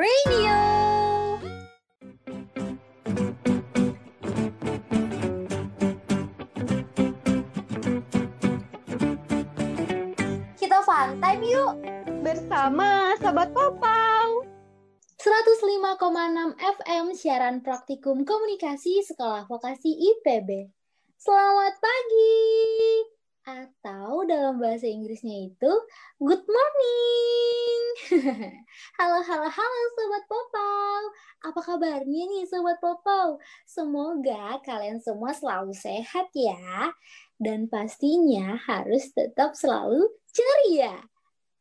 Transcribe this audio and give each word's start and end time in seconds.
Radio. 0.00 0.56
Kita 10.56 10.80
fun 10.88 11.20
time 11.20 11.44
yuk 11.44 11.72
bersama 12.24 13.12
Sobat 13.20 13.52
Popau. 13.52 14.48
105,6 15.20 16.56
FM 16.56 17.04
siaran 17.12 17.60
praktikum 17.60 18.24
komunikasi 18.24 19.04
Sekolah 19.04 19.44
Vokasi 19.44 20.00
IPB. 20.00 20.72
Selamat 21.20 21.76
pagi. 21.76 22.99
Atau 23.40 24.28
dalam 24.28 24.60
bahasa 24.60 24.84
Inggrisnya 24.84 25.48
itu 25.48 25.72
good 26.20 26.44
morning. 26.44 27.80
halo 29.00 29.24
halo 29.24 29.48
halo 29.48 29.80
sobat 29.96 30.24
Popau. 30.28 31.02
Apa 31.48 31.60
kabarnya 31.64 32.28
nih 32.28 32.44
sobat 32.44 32.76
Popau? 32.84 33.40
Semoga 33.64 34.60
kalian 34.60 35.00
semua 35.00 35.32
selalu 35.32 35.72
sehat 35.72 36.28
ya. 36.36 36.92
Dan 37.40 37.64
pastinya 37.72 38.60
harus 38.60 39.08
tetap 39.16 39.56
selalu 39.56 40.04
ceria. 40.28 41.00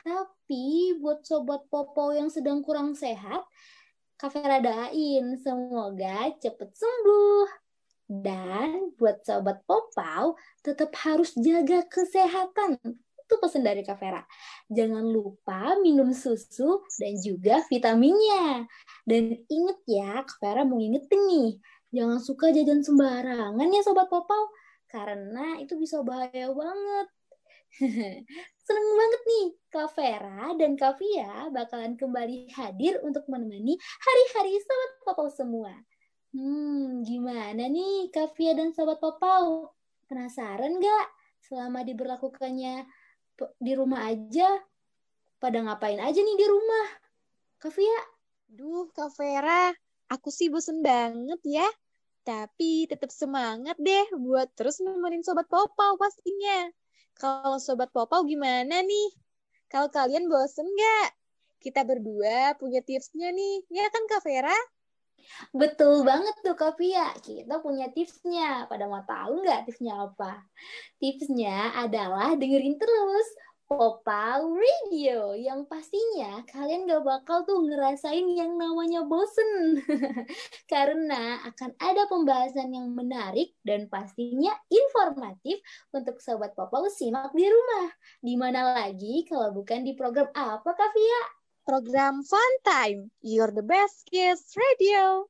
Tapi 0.04 1.00
buat 1.00 1.24
sobat 1.24 1.64
Popau 1.72 2.12
yang 2.12 2.28
sedang 2.28 2.60
kurang 2.60 2.92
sehat, 2.92 3.48
Kavera 4.20 4.60
doain 4.60 5.40
semoga 5.40 6.28
cepet 6.44 6.76
sembuh. 6.76 7.69
Dan 8.10 8.98
buat 8.98 9.22
sobat 9.22 9.62
Popau, 9.70 10.34
tetap 10.66 10.90
harus 11.06 11.38
jaga 11.38 11.86
kesehatan. 11.86 12.82
Itu 13.22 13.38
pesan 13.38 13.62
dari 13.62 13.86
Kak 13.86 14.02
Vera. 14.02 14.26
Jangan 14.74 15.06
lupa 15.06 15.78
minum 15.78 16.10
susu 16.10 16.82
dan 16.98 17.14
juga 17.22 17.62
vitaminnya. 17.70 18.66
Dan 19.06 19.46
inget 19.46 19.80
ya, 19.86 20.26
Kak 20.26 20.42
Vera 20.42 20.66
mau 20.66 20.82
ingetin 20.82 21.22
nih, 21.30 21.62
jangan 21.94 22.18
suka 22.18 22.50
jajan 22.50 22.82
sembarangan 22.82 23.70
ya 23.70 23.82
sobat 23.86 24.10
Popau. 24.10 24.50
Karena 24.90 25.62
itu 25.62 25.78
bisa 25.78 26.02
bahaya 26.02 26.50
banget. 26.50 27.08
Seneng 28.66 28.88
banget 28.98 29.22
nih, 29.30 29.48
Kak 29.70 29.90
Vera 29.94 30.58
dan 30.58 30.74
Kak 30.74 30.98
Via 30.98 31.54
bakalan 31.54 31.94
kembali 31.94 32.50
hadir 32.58 32.98
untuk 33.06 33.30
menemani 33.30 33.78
hari-hari 33.78 34.58
sobat 34.66 34.92
Popau 35.06 35.30
semua. 35.30 35.78
Hmm, 36.30 37.02
gimana 37.02 37.66
nih 37.66 38.14
Kavia 38.14 38.54
dan 38.54 38.70
Sobat 38.70 39.02
Popau? 39.02 39.74
Penasaran 40.06 40.78
nggak 40.78 41.06
selama 41.42 41.82
diberlakukannya 41.82 42.86
di 43.58 43.74
rumah 43.74 44.06
aja? 44.06 44.62
Pada 45.42 45.58
ngapain 45.66 45.98
aja 45.98 46.22
nih 46.22 46.38
di 46.38 46.46
rumah? 46.46 46.88
Kavia? 47.58 47.98
Duh, 48.46 48.94
Kak 48.94 49.10
aku 50.10 50.30
sih 50.30 50.54
bosen 50.54 50.86
banget 50.86 51.42
ya. 51.50 51.66
Tapi 52.22 52.86
tetap 52.86 53.10
semangat 53.10 53.82
deh 53.82 54.06
buat 54.22 54.54
terus 54.54 54.78
nemenin 54.86 55.26
Sobat 55.26 55.50
Popau 55.50 55.98
pastinya. 55.98 56.70
Kalau 57.18 57.58
Sobat 57.58 57.90
Popau 57.90 58.22
gimana 58.22 58.86
nih? 58.86 59.10
Kalau 59.66 59.90
kalian 59.90 60.30
bosen 60.30 60.70
nggak? 60.70 61.10
Kita 61.58 61.82
berdua 61.82 62.54
punya 62.62 62.86
tipsnya 62.86 63.34
nih, 63.34 63.66
ya 63.74 63.90
kan 63.90 64.06
Kak? 64.06 64.22
Betul 65.52 66.04
banget 66.08 66.36
tuh 66.42 66.56
Kak 66.56 66.78
Pia. 66.80 67.14
Kita 67.20 67.60
punya 67.60 67.92
tipsnya. 67.92 68.68
Pada 68.70 68.86
mau 68.86 69.04
tahu 69.04 69.46
nggak 69.46 69.70
tipsnya 69.70 70.10
apa? 70.10 70.44
Tipsnya 70.98 71.76
adalah 71.80 72.36
dengerin 72.36 72.76
terus 72.76 73.28
Popau 73.70 74.58
Radio 74.58 75.38
yang 75.38 75.70
pastinya 75.70 76.42
kalian 76.50 76.90
gak 76.90 77.06
bakal 77.06 77.46
tuh 77.46 77.62
ngerasain 77.70 78.26
yang 78.34 78.58
namanya 78.58 79.06
bosen 79.06 79.78
karena 80.74 81.38
akan 81.46 81.78
ada 81.78 82.10
pembahasan 82.10 82.74
yang 82.74 82.90
menarik 82.98 83.54
dan 83.62 83.86
pastinya 83.86 84.58
informatif 84.74 85.62
untuk 85.94 86.18
sobat 86.18 86.58
Popau 86.58 86.90
simak 86.90 87.30
di 87.38 87.46
rumah. 87.46 87.94
Di 88.26 88.34
mana 88.42 88.74
lagi 88.74 89.22
kalau 89.30 89.54
bukan 89.54 89.86
di 89.86 89.94
program 89.94 90.34
apa 90.34 90.74
Kak 90.74 90.90
Fia? 90.90 91.39
Program 91.70 92.24
Fun 92.24 92.52
Time, 92.66 93.12
You're 93.22 93.52
the 93.52 93.62
Best 93.62 94.10
Kids 94.10 94.58
Radio. 94.58 95.30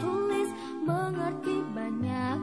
tulis 0.00 0.50
mengerti 0.84 1.60
banyak. 1.74 2.38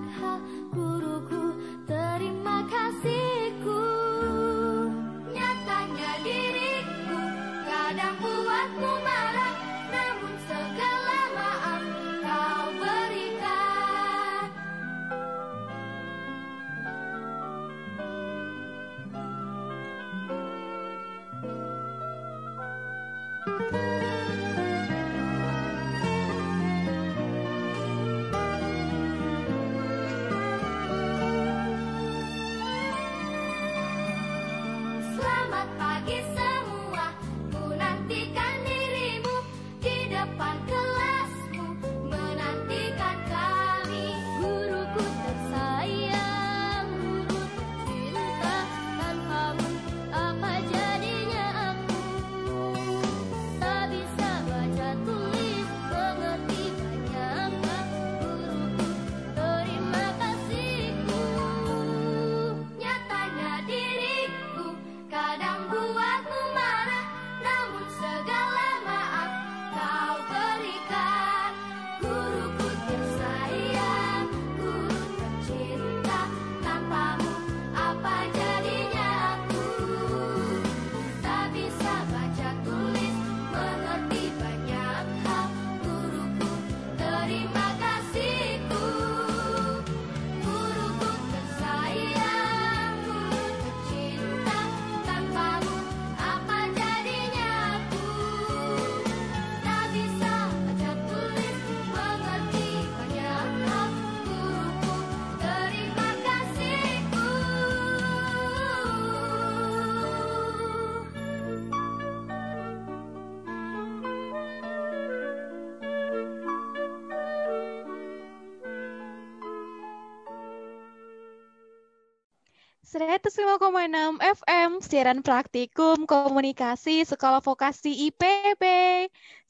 105,6 123.02 124.22
FM, 124.22 124.78
siaran 124.78 125.26
praktikum 125.26 126.06
komunikasi 126.06 127.02
Sekolah 127.02 127.42
Vokasi 127.42 128.14
IPB. 128.14 128.62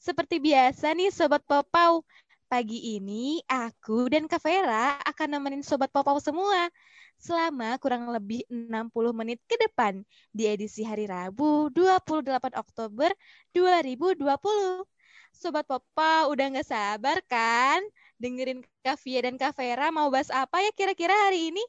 Seperti 0.00 0.40
biasa 0.40 0.96
nih 0.96 1.12
Sobat 1.12 1.44
Popau, 1.44 2.00
pagi 2.48 2.96
ini 2.96 3.44
aku 3.44 4.08
dan 4.08 4.24
Kak 4.24 4.40
Vera 4.40 4.96
akan 5.04 5.36
nemenin 5.36 5.60
Sobat 5.60 5.92
Popau 5.92 6.16
semua 6.16 6.72
selama 7.20 7.76
kurang 7.76 8.08
lebih 8.08 8.40
60 8.48 8.88
menit 9.12 9.36
ke 9.44 9.60
depan 9.60 10.00
di 10.32 10.48
edisi 10.48 10.80
hari 10.80 11.04
Rabu 11.04 11.68
28 11.76 12.56
Oktober 12.56 13.12
2020. 13.52 14.24
Sobat 15.36 15.68
Popau 15.68 16.32
udah 16.32 16.56
nggak 16.56 16.68
sabar 16.72 17.20
kan? 17.28 17.84
Dengerin 18.16 18.64
Kak 18.80 18.96
Via 19.04 19.28
dan 19.28 19.36
Kak 19.36 19.52
Vera 19.60 19.92
mau 19.92 20.08
bahas 20.08 20.32
apa 20.32 20.64
ya 20.64 20.72
kira-kira 20.72 21.12
hari 21.28 21.52
ini? 21.52 21.60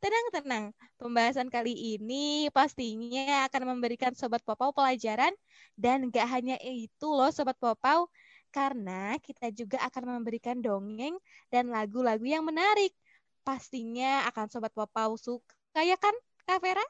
Tenang-tenang, 0.00 0.72
pembahasan 0.96 1.52
kali 1.52 1.76
ini 1.76 2.48
pastinya 2.56 3.44
akan 3.52 3.76
memberikan 3.76 4.16
Sobat 4.16 4.40
Popau 4.40 4.72
pelajaran 4.72 5.28
dan 5.76 6.08
gak 6.08 6.24
hanya 6.24 6.56
itu 6.64 7.04
loh 7.04 7.28
Sobat 7.28 7.60
Popau, 7.60 8.08
karena 8.48 9.20
kita 9.20 9.52
juga 9.52 9.76
akan 9.92 10.16
memberikan 10.16 10.56
dongeng 10.56 11.20
dan 11.52 11.68
lagu-lagu 11.68 12.24
yang 12.24 12.48
menarik. 12.48 12.96
Pastinya 13.44 14.24
akan 14.32 14.48
Sobat 14.48 14.72
Popau 14.72 15.20
suka 15.20 15.84
ya 15.84 16.00
kan, 16.00 16.16
Kak 16.48 16.64
Vera? 16.64 16.86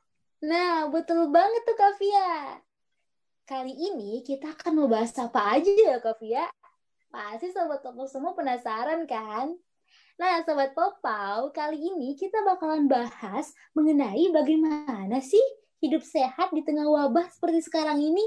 Nah, 0.47 0.87
betul 0.87 1.35
banget 1.35 1.67
tuh 1.67 1.75
Kak 1.75 1.99
Via. 1.99 2.63
Kali 3.43 3.75
ini 3.75 4.23
kita 4.23 4.55
akan 4.55 4.87
membahas 4.87 5.11
apa 5.19 5.59
aja 5.59 5.67
ya 5.67 5.99
Kak 5.99 6.23
Via? 6.23 6.47
Pasti 7.11 7.51
Sobat 7.51 7.83
Popau 7.83 8.07
semua 8.07 8.39
penasaran 8.39 9.03
kan? 9.11 9.59
Nah, 10.21 10.45
Sobat 10.45 10.77
Popau, 10.77 11.49
kali 11.49 11.81
ini 11.81 12.13
kita 12.13 12.45
bakalan 12.45 12.85
bahas 12.85 13.57
mengenai 13.73 14.29
bagaimana 14.29 15.17
sih 15.17 15.41
hidup 15.81 16.05
sehat 16.05 16.53
di 16.53 16.61
tengah 16.61 16.85
wabah 16.85 17.25
seperti 17.33 17.65
sekarang 17.65 18.05
ini. 18.05 18.21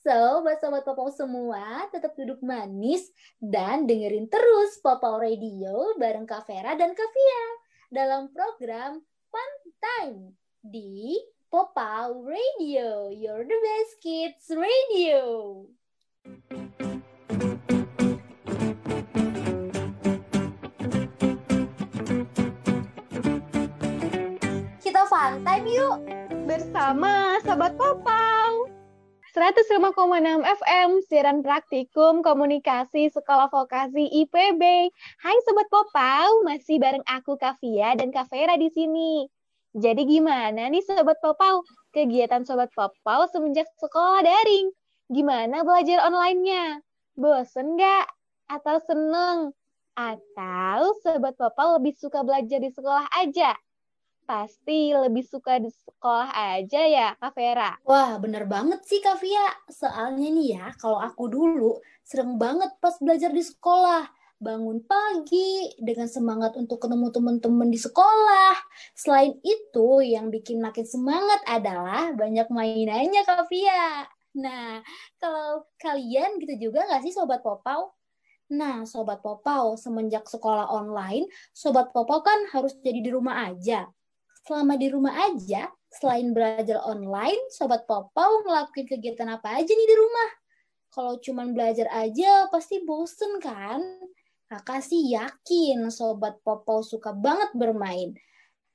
So, 0.00 0.40
buat 0.40 0.56
Sobat 0.64 0.88
Popau 0.88 1.12
semua, 1.12 1.84
tetap 1.92 2.16
duduk 2.16 2.40
manis 2.40 3.12
dan 3.36 3.84
dengerin 3.84 4.24
terus 4.32 4.80
Popau 4.80 5.20
Radio 5.20 5.92
bareng 6.00 6.24
Kak 6.24 6.48
Vera 6.48 6.72
dan 6.80 6.96
Kak 6.96 7.10
Via 7.12 7.44
dalam 7.92 8.32
program 8.32 9.04
Fun 9.28 9.52
Time 9.84 10.32
di 10.64 11.20
Popau 11.52 12.24
Radio, 12.24 13.12
You're 13.12 13.44
the 13.44 13.60
Best 13.60 14.00
Kids 14.00 14.48
Radio. 14.48 15.20
Kita 16.24 16.91
fun 25.12 25.44
time 25.44 25.68
yuk. 25.68 26.00
Bersama 26.48 27.36
Sobat 27.44 27.76
Popau. 27.76 28.64
105,6 29.36 29.92
FM, 30.40 30.88
siaran 31.04 31.44
praktikum 31.44 32.24
komunikasi 32.24 33.12
Sekolah 33.12 33.52
Vokasi 33.52 34.08
IPB. 34.08 34.88
Hai 35.20 35.36
Sobat 35.44 35.68
Popau, 35.68 36.48
masih 36.48 36.80
bareng 36.80 37.04
aku 37.04 37.36
Kavia 37.36 37.92
dan 37.92 38.08
Kak 38.08 38.32
Vera 38.32 38.56
di 38.56 38.72
sini. 38.72 39.28
Jadi 39.76 40.08
gimana 40.08 40.72
nih 40.72 40.80
Sobat 40.80 41.20
Popau? 41.20 41.60
Kegiatan 41.92 42.48
Sobat 42.48 42.72
Popau 42.72 43.28
semenjak 43.28 43.68
sekolah 43.84 44.24
daring. 44.24 44.72
Gimana 45.12 45.60
belajar 45.60 46.08
online-nya? 46.08 46.80
Bosen 47.20 47.76
nggak? 47.76 48.08
Atau 48.48 48.80
seneng? 48.80 49.52
Atau 49.92 50.96
Sobat 51.04 51.36
Popau 51.36 51.76
lebih 51.76 52.00
suka 52.00 52.24
belajar 52.24 52.64
di 52.64 52.72
sekolah 52.72 53.12
aja? 53.12 53.52
Pasti 54.22 54.94
lebih 54.94 55.26
suka 55.26 55.58
di 55.58 55.68
sekolah 55.68 56.30
aja 56.58 56.82
ya, 56.86 57.08
Kak 57.18 57.34
Vera? 57.34 57.76
Wah, 57.84 58.16
bener 58.22 58.46
banget 58.46 58.80
sih 58.86 59.02
Kak 59.02 59.20
Via. 59.20 59.46
Soalnya 59.68 60.28
nih 60.30 60.48
ya, 60.58 60.66
kalau 60.78 60.98
aku 61.02 61.28
dulu 61.28 61.78
sering 62.06 62.38
banget 62.38 62.70
pas 62.78 62.94
belajar 62.98 63.30
di 63.34 63.42
sekolah. 63.42 64.08
Bangun 64.42 64.82
pagi 64.82 65.70
dengan 65.78 66.10
semangat 66.10 66.58
untuk 66.58 66.82
ketemu 66.82 67.14
teman-teman 67.14 67.70
di 67.70 67.78
sekolah. 67.78 68.58
Selain 68.98 69.38
itu, 69.46 70.02
yang 70.02 70.34
bikin 70.34 70.58
makin 70.58 70.82
semangat 70.82 71.38
adalah 71.46 72.10
banyak 72.10 72.50
mainannya 72.50 73.22
Kak 73.22 73.46
Via. 73.46 74.06
Nah, 74.42 74.82
kalau 75.22 75.68
kalian 75.78 76.42
gitu 76.42 76.70
juga 76.70 76.88
nggak 76.88 77.06
sih 77.06 77.14
Sobat 77.14 77.44
Popau? 77.44 77.94
Nah, 78.50 78.82
Sobat 78.82 79.22
Popau, 79.22 79.78
semenjak 79.78 80.26
sekolah 80.26 80.68
online, 80.68 81.30
Sobat 81.54 81.94
Popau 81.94 82.20
kan 82.26 82.50
harus 82.50 82.74
jadi 82.82 82.98
di 82.98 83.10
rumah 83.14 83.46
aja 83.46 83.86
selama 84.42 84.74
di 84.74 84.90
rumah 84.90 85.14
aja, 85.30 85.70
selain 85.92 86.34
belajar 86.34 86.82
online, 86.82 87.38
Sobat 87.52 87.86
Popau 87.86 88.42
ngelakuin 88.42 88.86
kegiatan 88.90 89.28
apa 89.30 89.60
aja 89.60 89.70
nih 89.70 89.88
di 89.88 89.96
rumah? 89.96 90.30
Kalau 90.92 91.16
cuman 91.22 91.56
belajar 91.56 91.88
aja, 91.88 92.50
pasti 92.52 92.82
bosen 92.84 93.40
kan? 93.40 93.80
Kakak 94.50 94.84
sih 94.84 95.08
yakin 95.14 95.88
Sobat 95.88 96.42
Popau 96.44 96.84
suka 96.84 97.16
banget 97.16 97.54
bermain. 97.56 98.12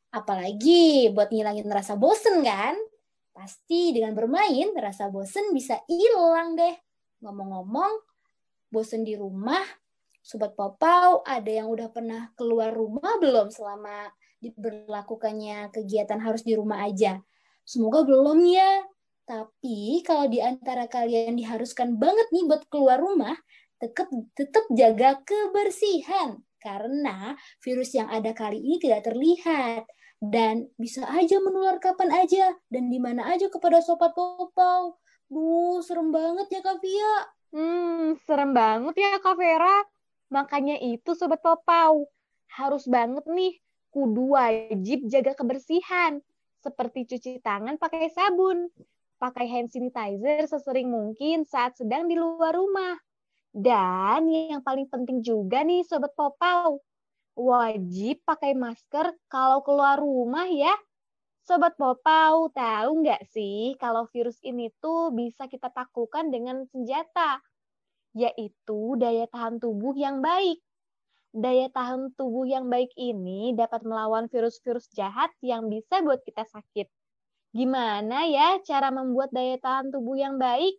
Apalagi 0.10 1.14
buat 1.14 1.30
ngilangin 1.30 1.70
rasa 1.70 1.94
bosen 1.94 2.42
kan? 2.42 2.74
Pasti 3.36 3.94
dengan 3.94 4.18
bermain, 4.18 4.74
rasa 4.74 5.14
bosen 5.14 5.54
bisa 5.54 5.78
hilang 5.86 6.58
deh. 6.58 6.74
Ngomong-ngomong, 7.22 8.02
bosen 8.74 9.06
di 9.06 9.14
rumah, 9.14 9.62
Sobat 10.26 10.58
Popau 10.58 11.22
ada 11.22 11.52
yang 11.52 11.70
udah 11.70 11.94
pernah 11.94 12.34
keluar 12.34 12.74
rumah 12.74 13.22
belum 13.22 13.54
selama 13.54 14.10
diberlakukannya 14.42 15.74
kegiatan 15.74 16.22
harus 16.22 16.46
di 16.46 16.54
rumah 16.54 16.86
aja. 16.86 17.22
Semoga 17.68 18.06
belum 18.06 18.48
ya. 18.48 18.86
Tapi 19.28 20.02
kalau 20.08 20.32
di 20.32 20.40
antara 20.40 20.88
kalian 20.88 21.36
diharuskan 21.36 22.00
banget 22.00 22.32
nih 22.32 22.48
buat 22.48 22.64
keluar 22.72 23.04
rumah, 23.04 23.36
tetap 23.78 24.08
tetap 24.34 24.66
jaga 24.72 25.20
kebersihan 25.28 26.40
karena 26.58 27.38
virus 27.62 27.94
yang 27.94 28.10
ada 28.10 28.34
kali 28.34 28.58
ini 28.58 28.82
tidak 28.82 29.06
terlihat 29.06 29.86
dan 30.18 30.66
bisa 30.82 31.06
aja 31.06 31.38
menular 31.38 31.78
kapan 31.78 32.10
aja 32.10 32.56
dan 32.74 32.90
di 32.90 32.98
mana 32.98 33.30
aja 33.30 33.52
kepada 33.52 33.84
sobat 33.84 34.18
popau. 34.18 34.98
Duh, 35.28 35.84
serem 35.84 36.10
banget 36.10 36.48
ya 36.50 36.62
Kak 36.64 36.80
Via. 36.82 37.14
Hmm, 37.52 38.16
serem 38.26 38.56
banget 38.56 38.96
ya 38.98 39.20
Kak 39.20 39.36
Vera. 39.38 39.84
Makanya 40.32 40.80
itu 40.82 41.14
sobat 41.14 41.44
popau. 41.44 42.08
Harus 42.48 42.88
banget 42.88 43.28
nih 43.28 43.60
kudu 43.92 44.38
wajib 44.38 45.08
jaga 45.08 45.34
kebersihan, 45.34 46.20
seperti 46.62 47.08
cuci 47.08 47.32
tangan 47.40 47.80
pakai 47.80 48.12
sabun, 48.12 48.68
pakai 49.18 49.50
hand 49.50 49.70
sanitizer 49.74 50.46
sesering 50.46 50.90
mungkin 50.90 51.48
saat 51.48 51.78
sedang 51.78 52.06
di 52.06 52.16
luar 52.18 52.54
rumah. 52.54 52.98
Dan 53.54 54.30
yang 54.30 54.62
paling 54.62 54.86
penting 54.86 55.26
juga 55.26 55.66
nih 55.66 55.82
Sobat 55.82 56.14
Popau, 56.14 56.84
wajib 57.34 58.22
pakai 58.22 58.54
masker 58.54 59.18
kalau 59.32 59.66
keluar 59.66 59.98
rumah 59.98 60.46
ya. 60.46 60.74
Sobat 61.42 61.80
Popau, 61.80 62.52
tahu 62.52 62.92
nggak 63.02 63.24
sih 63.32 63.74
kalau 63.80 64.06
virus 64.12 64.38
ini 64.44 64.70
tuh 64.84 65.16
bisa 65.16 65.48
kita 65.48 65.72
taklukkan 65.72 66.28
dengan 66.28 66.68
senjata, 66.68 67.40
yaitu 68.14 69.00
daya 69.00 69.26
tahan 69.32 69.58
tubuh 69.58 69.96
yang 69.96 70.20
baik 70.20 70.60
daya 71.36 71.68
tahan 71.72 72.16
tubuh 72.16 72.48
yang 72.48 72.72
baik 72.72 72.92
ini 72.96 73.56
dapat 73.58 73.84
melawan 73.84 74.32
virus-virus 74.32 74.88
jahat 74.96 75.32
yang 75.44 75.68
bisa 75.68 76.04
buat 76.04 76.24
kita 76.24 76.48
sakit. 76.48 76.88
Gimana 77.56 78.28
ya 78.28 78.62
cara 78.64 78.92
membuat 78.94 79.34
daya 79.34 79.58
tahan 79.58 79.90
tubuh 79.90 80.20
yang 80.20 80.38
baik? 80.38 80.78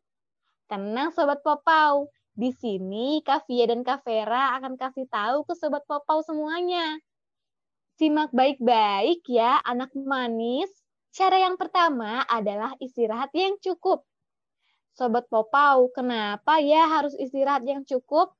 Tenang 0.68 1.10
Sobat 1.16 1.40
Popau, 1.40 2.12
di 2.38 2.54
sini 2.54 3.18
Kavia 3.26 3.66
dan 3.66 3.82
Kavera 3.82 4.54
akan 4.62 4.78
kasih 4.78 5.10
tahu 5.10 5.42
ke 5.42 5.58
Sobat 5.58 5.82
Popau 5.90 6.22
semuanya. 6.22 7.02
Simak 7.98 8.30
baik-baik 8.30 9.26
ya 9.26 9.58
anak 9.66 9.90
manis. 9.98 10.70
Cara 11.10 11.42
yang 11.42 11.58
pertama 11.58 12.22
adalah 12.30 12.78
istirahat 12.78 13.34
yang 13.34 13.58
cukup. 13.58 14.06
Sobat 14.94 15.26
Popau, 15.26 15.90
kenapa 15.90 16.62
ya 16.62 16.86
harus 16.86 17.10
istirahat 17.18 17.66
yang 17.66 17.82
cukup? 17.82 18.37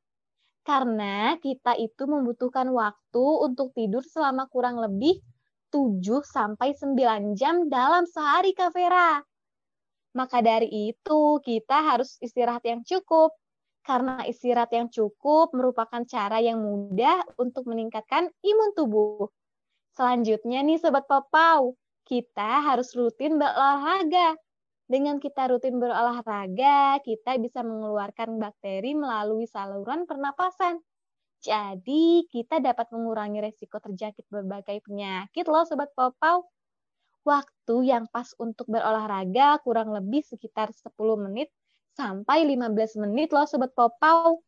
Karena 0.66 1.36
kita 1.40 1.74
itu 1.76 2.04
membutuhkan 2.04 2.68
waktu 2.70 3.24
untuk 3.44 3.72
tidur 3.72 4.04
selama 4.04 4.46
kurang 4.52 4.78
lebih 4.78 5.18
7 5.68 6.00
sampai 6.24 6.72
9 6.76 7.36
jam 7.36 7.68
dalam 7.68 8.08
sehari, 8.08 8.56
Kak 8.56 8.72
Vera. 8.72 9.20
Maka 10.16 10.40
dari 10.40 10.90
itu, 10.92 11.38
kita 11.44 11.84
harus 11.84 12.16
istirahat 12.18 12.64
yang 12.64 12.80
cukup. 12.82 13.36
Karena 13.84 14.20
istirahat 14.28 14.68
yang 14.76 14.92
cukup 14.92 15.56
merupakan 15.56 16.04
cara 16.04 16.44
yang 16.44 16.60
mudah 16.60 17.24
untuk 17.40 17.64
meningkatkan 17.64 18.28
imun 18.44 18.70
tubuh. 18.76 19.32
Selanjutnya 19.96 20.60
nih 20.60 20.76
Sobat 20.76 21.08
Popau, 21.08 21.72
kita 22.04 22.64
harus 22.64 22.92
rutin 22.92 23.40
berolahraga 23.40 24.36
dengan 24.88 25.20
kita 25.20 25.52
rutin 25.52 25.76
berolahraga, 25.76 26.96
kita 27.04 27.36
bisa 27.36 27.60
mengeluarkan 27.60 28.40
bakteri 28.40 28.96
melalui 28.96 29.44
saluran 29.44 30.08
pernapasan. 30.08 30.80
Jadi, 31.44 32.26
kita 32.32 32.58
dapat 32.58 32.90
mengurangi 32.90 33.38
resiko 33.44 33.78
terjangkit 33.78 34.26
berbagai 34.32 34.82
penyakit 34.82 35.44
loh 35.46 35.62
Sobat 35.68 35.92
Popau. 35.94 36.48
waktu 37.28 37.92
yang 37.92 38.08
pas 38.08 38.32
untuk 38.40 38.64
berolahraga 38.72 39.60
kurang 39.60 39.92
lebih 39.92 40.24
sekitar 40.24 40.72
10 40.72 40.96
menit 41.28 41.52
sampai 41.92 42.48
15 42.48 42.96
menit 43.04 43.28
loh 43.36 43.44
Sobat 43.44 43.76
Popau. 43.76 44.40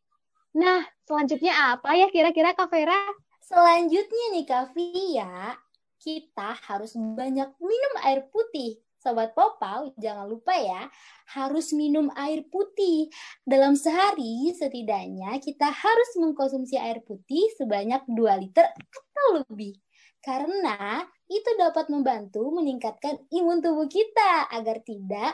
Nah, 0.56 0.82
selanjutnya 1.04 1.76
apa 1.76 1.92
ya 1.92 2.09
kira-kira 2.09 2.56
Kak 2.56 2.73
Vera? 2.73 2.97
Selanjutnya 3.44 4.25
nih 4.32 4.44
Kak 4.49 4.73
Via, 4.73 5.61
kita 6.00 6.56
harus 6.64 6.97
banyak 6.97 7.52
minum 7.61 7.94
air 8.09 8.25
putih. 8.32 8.80
Sobat 9.00 9.33
Popau, 9.33 9.97
jangan 9.97 10.28
lupa 10.28 10.52
ya, 10.52 10.85
harus 11.33 11.73
minum 11.73 12.12
air 12.21 12.45
putih. 12.52 13.09
Dalam 13.49 13.73
sehari, 13.73 14.52
setidaknya 14.52 15.40
kita 15.40 15.73
harus 15.73 16.11
mengkonsumsi 16.21 16.76
air 16.76 17.00
putih 17.00 17.49
sebanyak 17.57 18.04
2 18.04 18.45
liter 18.45 18.69
atau 18.69 19.40
lebih. 19.40 19.80
Karena 20.21 21.00
itu 21.33 21.50
dapat 21.57 21.88
membantu 21.88 22.52
meningkatkan 22.52 23.25
imun 23.33 23.64
tubuh 23.64 23.88
kita 23.88 24.52
agar 24.52 24.85
tidak 24.85 25.33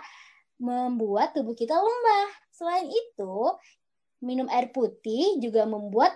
membuat 0.63 1.35
tubuh 1.35 1.59
kita 1.59 1.75
lemah. 1.75 2.29
Selain 2.55 2.87
itu, 2.87 3.35
minum 4.23 4.47
air 4.47 4.71
putih 4.71 5.43
juga 5.43 5.67
membuat 5.67 6.15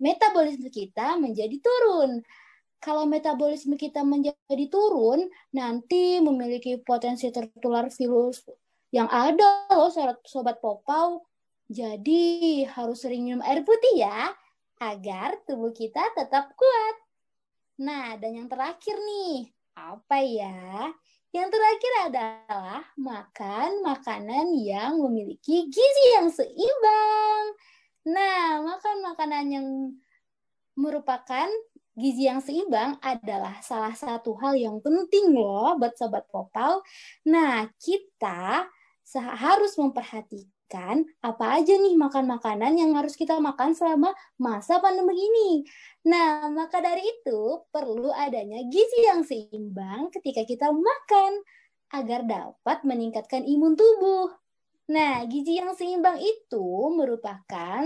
metabolisme 0.00 0.72
kita 0.72 1.20
menjadi 1.20 1.60
turun. 1.60 2.24
Kalau 2.80 3.04
metabolisme 3.04 3.76
kita 3.76 4.00
menjadi 4.00 4.64
turun, 4.72 5.28
nanti 5.52 6.16
memiliki 6.24 6.80
potensi 6.80 7.28
tertular 7.28 7.92
virus 7.92 8.48
yang 8.88 9.04
ada 9.12 9.68
loh 9.68 9.92
sobat 10.24 10.58
popau. 10.64 11.20
Jadi 11.70 12.64
harus 12.66 13.04
sering 13.04 13.28
minum 13.28 13.44
air 13.46 13.62
putih 13.62 14.00
ya, 14.00 14.32
agar 14.80 15.38
tubuh 15.44 15.70
kita 15.70 16.02
tetap 16.16 16.56
kuat. 16.56 16.96
Nah, 17.84 18.16
dan 18.16 18.42
yang 18.42 18.48
terakhir 18.48 18.96
nih, 18.96 19.52
apa 19.76 20.18
ya? 20.24 20.90
Yang 21.30 21.48
terakhir 21.54 21.92
adalah 22.10 22.82
makan 22.98 23.86
makanan 23.86 24.56
yang 24.58 24.98
memiliki 24.98 25.70
gizi 25.70 26.06
yang 26.18 26.26
seimbang. 26.32 27.44
Nah, 28.10 28.64
makan 28.66 28.96
makanan 29.04 29.44
yang 29.52 29.68
merupakan 30.74 31.46
gizi 31.98 32.26
yang 32.30 32.40
seimbang 32.42 32.98
adalah 33.02 33.58
salah 33.60 33.94
satu 33.94 34.34
hal 34.38 34.56
yang 34.56 34.78
penting 34.80 35.34
loh 35.34 35.76
buat 35.76 35.94
sobat 35.94 36.26
popal. 36.30 36.82
Nah, 37.26 37.68
kita 37.78 38.68
harus 39.18 39.74
memperhatikan 39.74 40.50
kan 40.70 41.02
apa 41.18 41.58
aja 41.58 41.74
nih 41.74 41.98
makan 41.98 42.30
makanan 42.30 42.78
yang 42.78 42.94
harus 42.94 43.18
kita 43.18 43.42
makan 43.42 43.74
selama 43.74 44.14
masa 44.38 44.78
pandemi 44.78 45.18
ini. 45.18 45.50
Nah, 46.06 46.46
maka 46.54 46.78
dari 46.78 47.02
itu 47.02 47.66
perlu 47.74 48.14
adanya 48.14 48.62
gizi 48.70 49.02
yang 49.02 49.26
seimbang 49.26 50.14
ketika 50.14 50.46
kita 50.46 50.70
makan 50.70 51.42
agar 51.90 52.22
dapat 52.22 52.86
meningkatkan 52.86 53.42
imun 53.42 53.74
tubuh. 53.74 54.30
Nah, 54.94 55.26
gizi 55.26 55.58
yang 55.58 55.74
seimbang 55.74 56.22
itu 56.22 56.66
merupakan 56.94 57.82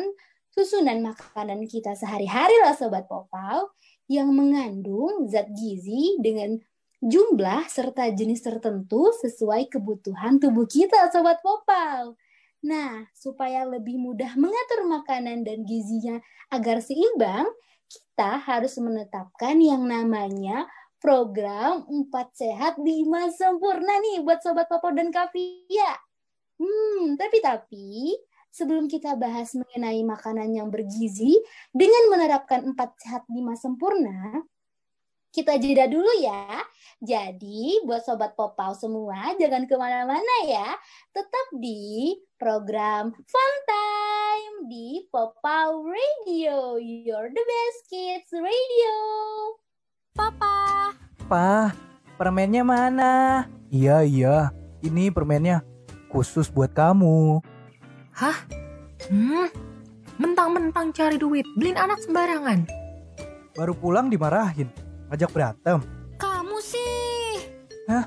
susunan 0.52 1.00
makanan 1.00 1.64
kita 1.64 1.96
sehari-hari 1.96 2.54
lah 2.62 2.76
Sobat 2.76 3.08
Popal 3.08 3.64
yang 4.10 4.32
mengandung 4.32 5.24
zat 5.28 5.48
gizi 5.52 6.20
dengan 6.20 6.60
jumlah 7.04 7.68
serta 7.68 8.08
jenis 8.12 8.40
tertentu 8.40 9.12
sesuai 9.20 9.68
kebutuhan 9.68 10.40
tubuh 10.40 10.64
kita 10.64 11.12
Sobat 11.12 11.44
Popal. 11.44 12.16
Nah, 12.64 13.04
supaya 13.12 13.68
lebih 13.68 14.00
mudah 14.00 14.32
mengatur 14.40 14.88
makanan 14.88 15.44
dan 15.44 15.68
gizinya 15.68 16.16
agar 16.48 16.80
seimbang, 16.80 17.44
kita 17.84 18.40
harus 18.40 18.80
menetapkan 18.80 19.60
yang 19.60 19.84
namanya 19.84 20.64
program 20.96 21.84
4 21.84 22.08
sehat 22.32 22.74
5 22.80 22.88
sempurna 23.36 24.00
nih 24.00 24.24
buat 24.24 24.40
Sobat 24.40 24.64
Popo 24.72 24.88
dan 24.96 25.12
Kavia. 25.12 25.92
Hmm, 26.56 27.20
tapi-tapi 27.20 28.16
sebelum 28.54 28.86
kita 28.86 29.18
bahas 29.18 29.50
mengenai 29.58 30.06
makanan 30.06 30.54
yang 30.54 30.70
bergizi 30.70 31.34
dengan 31.74 32.14
menerapkan 32.14 32.62
4 32.70 32.78
sehat 33.02 33.26
5 33.26 33.34
sempurna, 33.58 34.46
kita 35.34 35.58
jeda 35.58 35.90
dulu 35.90 36.06
ya. 36.22 36.62
Jadi 37.02 37.82
buat 37.82 38.06
Sobat 38.06 38.38
Popau 38.38 38.70
semua 38.78 39.34
jangan 39.34 39.66
ke 39.66 39.74
mana-mana 39.74 40.34
ya. 40.46 40.78
Tetap 41.10 41.58
di 41.58 42.14
program 42.38 43.10
Fun 43.10 43.54
Time 43.66 44.70
di 44.70 45.02
Popau 45.10 45.82
Radio. 45.82 46.78
You're 46.78 47.34
the 47.34 47.42
best 47.42 47.90
kids 47.90 48.30
radio. 48.30 48.94
Papa. 50.14 50.94
Pa, 51.26 51.74
permennya 52.14 52.62
mana? 52.62 53.44
Iya, 53.74 54.06
iya. 54.06 54.36
Ini 54.86 55.10
permennya 55.10 55.66
khusus 56.06 56.46
buat 56.46 56.70
kamu. 56.70 57.42
Hah? 58.14 58.46
Hmm, 59.10 59.50
mentang-mentang 60.22 60.94
cari 60.94 61.18
duit, 61.18 61.42
beliin 61.58 61.74
anak 61.74 61.98
sembarangan. 61.98 62.62
Baru 63.58 63.74
pulang 63.74 64.06
dimarahin 64.06 64.70
ngajak 65.10 65.34
berantem? 65.34 65.82
Kamu 66.14 66.62
sih. 66.62 67.42
Hah? 67.90 68.06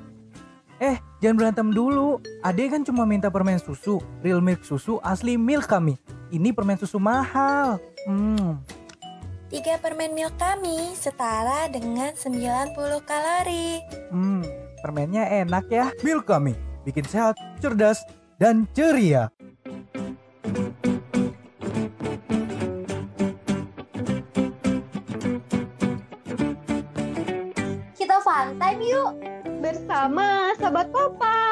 Eh, 0.79 0.95
jangan 1.19 1.35
berantem 1.43 1.67
dulu. 1.75 2.23
Ade 2.39 2.71
kan 2.71 2.87
cuma 2.87 3.03
minta 3.03 3.27
permen 3.27 3.59
susu, 3.59 3.99
real 4.23 4.39
milk 4.39 4.63
susu 4.63 4.95
asli 5.03 5.35
milk 5.35 5.67
kami. 5.67 5.99
Ini 6.31 6.55
permen 6.55 6.79
susu 6.79 7.03
mahal. 7.03 7.75
Hmm. 8.07 8.63
Tiga 9.51 9.75
permen 9.79 10.15
milk 10.15 10.39
kami 10.39 10.95
setara 10.95 11.67
dengan 11.67 12.15
90 12.15 13.03
kalori. 13.03 13.83
Hmm, 14.07 14.43
permennya 14.79 15.27
enak 15.43 15.67
ya. 15.67 15.91
Milk 15.99 16.31
kami 16.31 16.55
bikin 16.87 17.03
sehat, 17.03 17.35
cerdas, 17.59 17.99
dan 18.39 18.63
ceria. 18.71 19.27
Time 28.59 28.81
yuk 28.83 29.11
bersama 29.63 30.51
Sobat 30.61 30.87
Popau. 30.93 31.46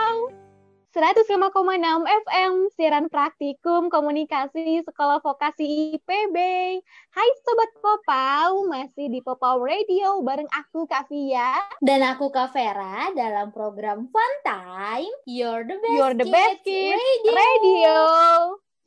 105,6 0.95 2.07
FM, 2.07 2.71
siaran 2.71 3.11
praktikum 3.11 3.91
komunikasi 3.91 4.79
Sekolah 4.79 5.19
Vokasi 5.19 5.99
IPB. 5.99 6.37
Hai 7.11 7.29
Sobat 7.43 7.71
Popau, 7.83 8.63
masih 8.71 9.11
di 9.11 9.19
Popau 9.19 9.59
Radio 9.59 10.23
bareng 10.23 10.47
aku 10.47 10.87
Kak 10.87 11.11
Via. 11.11 11.59
Dan 11.83 11.99
aku 11.99 12.31
Kak 12.31 12.55
Vera 12.55 13.11
dalam 13.11 13.51
program 13.51 14.07
Fun 14.07 14.33
Time, 14.47 15.11
You're 15.27 15.67
the 15.67 15.75
Best, 15.83 15.95
You're 15.99 16.15
the 16.15 16.31
best 16.31 16.63
kids, 16.63 16.95
radio. 16.95 17.35
radio. 17.35 17.97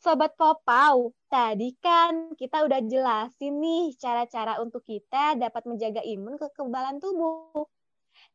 Sobat 0.00 0.32
Popau, 0.40 1.12
tadi 1.28 1.76
kan 1.76 2.32
kita 2.40 2.64
udah 2.64 2.88
jelasin 2.88 3.60
nih 3.60 3.92
cara-cara 4.00 4.64
untuk 4.64 4.80
kita 4.88 5.36
dapat 5.36 5.60
menjaga 5.68 6.00
imun 6.00 6.40
kekebalan 6.40 7.04
tubuh. 7.04 7.68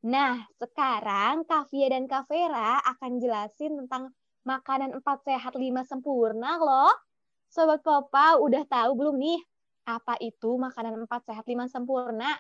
Nah, 0.04 0.44
sekarang 0.60 1.48
Kavia 1.48 1.88
dan 1.88 2.12
Kavera 2.12 2.84
akan 2.84 3.24
jelasin 3.24 3.80
tentang 3.80 4.12
makanan 4.44 5.00
4 5.00 5.24
sehat 5.24 5.56
5 5.56 5.88
sempurna 5.88 6.60
loh. 6.60 6.92
Sobat 7.48 7.80
Popa 7.80 8.36
udah 8.36 8.68
tahu 8.68 9.00
belum 9.00 9.16
nih 9.16 9.40
apa 9.88 10.20
itu 10.20 10.60
makanan 10.60 11.08
4 11.08 11.24
sehat 11.24 11.48
5 11.48 11.72
sempurna? 11.72 12.36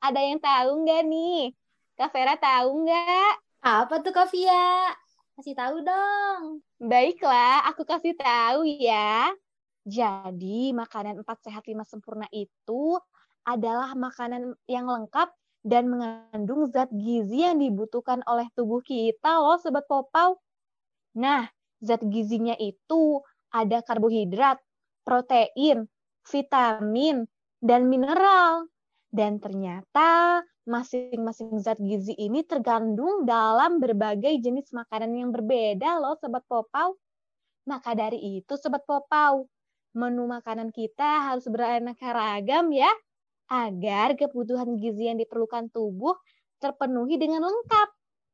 Ada 0.00 0.20
yang 0.24 0.40
tahu 0.40 0.70
nggak 0.88 1.02
nih? 1.04 1.52
Kavera 2.00 2.34
tahu 2.40 2.88
nggak? 2.88 3.32
Apa 3.60 3.94
tuh 4.00 4.12
Kavia? 4.16 4.96
Kasih 5.36 5.52
tahu 5.52 5.84
dong. 5.84 6.64
Baiklah, 6.80 7.68
aku 7.68 7.84
kasih 7.84 8.16
tahu 8.16 8.64
ya. 8.64 9.28
Jadi, 9.84 10.72
makanan 10.72 11.20
4 11.20 11.44
sehat 11.44 11.68
5 11.68 11.84
sempurna 11.84 12.24
itu 12.32 12.96
adalah 13.44 13.92
makanan 13.92 14.56
yang 14.64 14.88
lengkap 14.88 15.28
dan 15.62 15.86
mengandung 15.86 16.66
zat 16.66 16.90
gizi 16.90 17.46
yang 17.46 17.62
dibutuhkan 17.62 18.20
oleh 18.26 18.50
tubuh 18.58 18.82
kita 18.82 19.38
loh 19.38 19.58
Sobat 19.62 19.86
Popau. 19.86 20.38
Nah, 21.18 21.46
zat 21.78 22.02
gizinya 22.02 22.58
itu 22.58 23.22
ada 23.54 23.82
karbohidrat, 23.86 24.58
protein, 25.06 25.86
vitamin, 26.26 27.26
dan 27.62 27.86
mineral. 27.86 28.66
Dan 29.12 29.38
ternyata 29.38 30.42
masing-masing 30.66 31.58
zat 31.62 31.78
gizi 31.78 32.16
ini 32.18 32.42
tergandung 32.42 33.22
dalam 33.28 33.78
berbagai 33.78 34.40
jenis 34.42 34.72
makanan 34.74 35.14
yang 35.14 35.30
berbeda 35.30 36.02
loh 36.02 36.18
Sobat 36.18 36.42
Popau. 36.50 36.98
Maka 37.70 37.94
dari 37.94 38.42
itu 38.42 38.58
Sobat 38.58 38.82
Popau, 38.82 39.46
menu 39.94 40.26
makanan 40.26 40.74
kita 40.74 41.30
harus 41.30 41.46
beraneka 41.46 42.10
ragam 42.10 42.72
ya 42.72 42.90
agar 43.52 44.16
kebutuhan 44.16 44.80
gizi 44.80 45.12
yang 45.12 45.20
diperlukan 45.20 45.68
tubuh 45.68 46.16
terpenuhi 46.56 47.20
dengan 47.20 47.44
lengkap. 47.44 47.88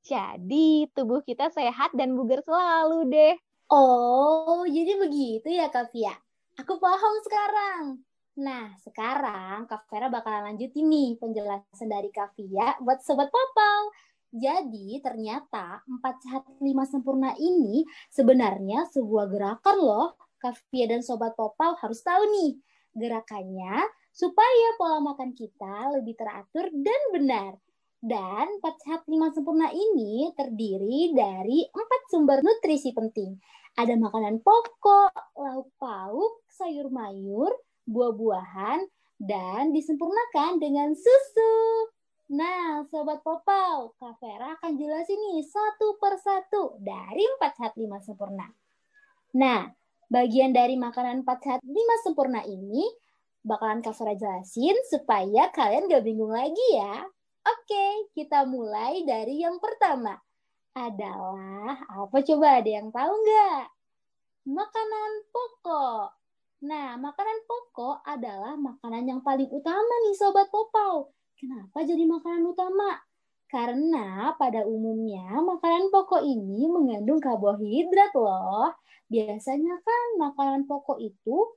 Jadi 0.07 0.87
tubuh 0.95 1.27
kita 1.27 1.51
sehat 1.51 1.91
dan 1.99 2.15
bugar 2.15 2.39
selalu 2.47 3.11
deh. 3.11 3.35
Oh, 3.75 4.63
jadi 4.63 4.95
begitu 4.95 5.51
ya 5.51 5.67
Kak 5.67 5.91
Fia. 5.91 6.15
Aku 6.63 6.79
paham 6.79 7.15
sekarang. 7.27 7.83
Nah, 8.39 8.71
sekarang 8.87 9.67
Kak 9.67 9.91
Vera 9.91 10.07
bakalan 10.07 10.55
lanjutin 10.55 10.87
nih 10.87 11.19
penjelasan 11.19 11.91
dari 11.91 12.15
Kak 12.15 12.39
Fia 12.39 12.79
buat 12.79 13.03
Sobat 13.03 13.35
Popol. 13.35 13.91
Jadi 14.31 15.03
ternyata 15.03 15.83
empat 15.89 16.15
sehat 16.23 16.45
lima 16.63 16.87
sempurna 16.87 17.35
ini 17.41 17.83
sebenarnya 18.13 18.87
sebuah 18.95 19.27
gerakan 19.33 19.77
loh. 19.83 20.09
Kavia 20.39 20.87
dan 20.87 21.03
Sobat 21.03 21.35
Popal 21.35 21.75
harus 21.83 21.99
tahu 22.05 22.23
nih. 22.31 22.63
Gerakannya 22.95 23.83
supaya 24.19 24.75
pola 24.75 24.99
makan 24.99 25.31
kita 25.31 25.95
lebih 25.95 26.19
teratur 26.19 26.67
dan 26.75 27.03
benar. 27.15 27.53
Dan 27.99 28.59
empat 28.59 28.83
sehat 28.83 29.03
lima 29.07 29.31
sempurna 29.31 29.71
ini 29.71 30.31
terdiri 30.35 31.15
dari 31.15 31.63
empat 31.71 32.03
sumber 32.11 32.43
nutrisi 32.43 32.91
penting. 32.91 33.39
Ada 33.79 33.95
makanan 33.95 34.43
pokok, 34.43 35.39
lauk 35.39 35.71
pauk, 35.79 36.43
sayur 36.51 36.91
mayur, 36.91 37.55
buah-buahan, 37.87 38.87
dan 39.23 39.71
disempurnakan 39.71 40.59
dengan 40.59 40.95
susu. 40.99 41.55
Nah, 42.35 42.87
Sobat 42.91 43.23
Popau, 43.23 43.95
Kak 43.99 44.19
Vera 44.19 44.55
akan 44.59 44.79
jelasin 44.79 45.19
nih 45.19 45.47
satu 45.47 45.99
persatu 45.99 46.79
dari 46.83 47.25
4 47.39 47.55
sehat 47.55 47.75
5 47.79 47.99
sempurna. 48.03 48.47
Nah, 49.39 49.71
bagian 50.11 50.55
dari 50.55 50.75
makanan 50.75 51.23
4 51.23 51.39
sehat 51.43 51.61
5 51.65 52.05
sempurna 52.05 52.45
ini 52.47 52.85
bakalan 53.47 53.85
Kak 53.85 53.97
jelasin 53.97 54.77
supaya 54.89 55.51
kalian 55.55 55.91
gak 55.91 56.05
bingung 56.05 56.33
lagi 56.33 56.69
ya. 56.75 57.07
Oke, 57.49 58.13
kita 58.13 58.45
mulai 58.45 59.07
dari 59.09 59.41
yang 59.41 59.57
pertama. 59.63 60.19
Adalah, 60.77 61.81
apa 61.89 62.17
coba 62.23 62.61
ada 62.61 62.71
yang 62.71 62.93
tahu 62.93 63.09
nggak? 63.09 63.65
Makanan 64.47 65.11
pokok. 65.33 66.09
Nah, 66.69 66.99
makanan 67.01 67.39
pokok 67.49 68.05
adalah 68.05 68.55
makanan 68.59 69.05
yang 69.07 69.21
paling 69.23 69.49
utama 69.49 69.95
nih 70.07 70.15
Sobat 70.19 70.51
Popau 70.51 71.15
Kenapa 71.39 71.87
jadi 71.87 72.03
makanan 72.03 72.51
utama? 72.51 72.99
Karena 73.47 74.35
pada 74.35 74.67
umumnya 74.67 75.39
makanan 75.39 75.89
pokok 75.95 76.27
ini 76.27 76.67
mengandung 76.67 77.23
karbohidrat 77.23 78.11
loh. 78.19 78.75
Biasanya 79.07 79.79
kan 79.79 80.07
makanan 80.19 80.67
pokok 80.67 80.99
itu 80.99 81.55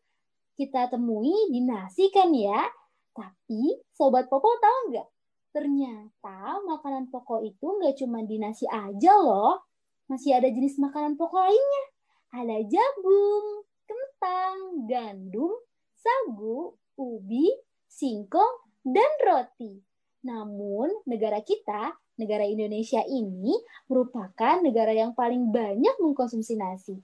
kita 0.55 0.91
temui 0.91 1.51
di 1.51 1.62
nasi 1.63 2.12
kan 2.12 2.31
ya. 2.31 2.67
Tapi 3.12 3.84
Sobat 3.91 4.31
Popo 4.31 4.55
tahu 4.60 4.96
nggak? 4.96 5.08
Ternyata 5.51 6.63
makanan 6.63 7.12
pokok 7.12 7.43
itu 7.43 7.65
nggak 7.75 8.00
cuma 8.00 8.24
di 8.24 8.39
nasi 8.39 8.63
aja 8.72 9.13
loh. 9.20 9.67
Masih 10.08 10.36
ada 10.36 10.48
jenis 10.48 10.79
makanan 10.79 11.20
pokok 11.20 11.43
lainnya. 11.43 11.86
Ada 12.31 12.58
jagung, 12.63 13.67
kentang, 13.84 14.88
gandum, 14.88 15.51
sagu, 16.00 16.79
ubi, 16.96 17.51
singkong, 17.91 18.72
dan 18.88 19.12
roti. 19.20 19.84
Namun, 20.24 21.03
negara 21.03 21.43
kita, 21.43 22.00
negara 22.15 22.48
Indonesia 22.48 23.03
ini 23.03 23.51
merupakan 23.91 24.62
negara 24.63 24.96
yang 24.96 25.12
paling 25.12 25.51
banyak 25.51 25.96
mengkonsumsi 26.00 26.55
nasi. 26.55 26.96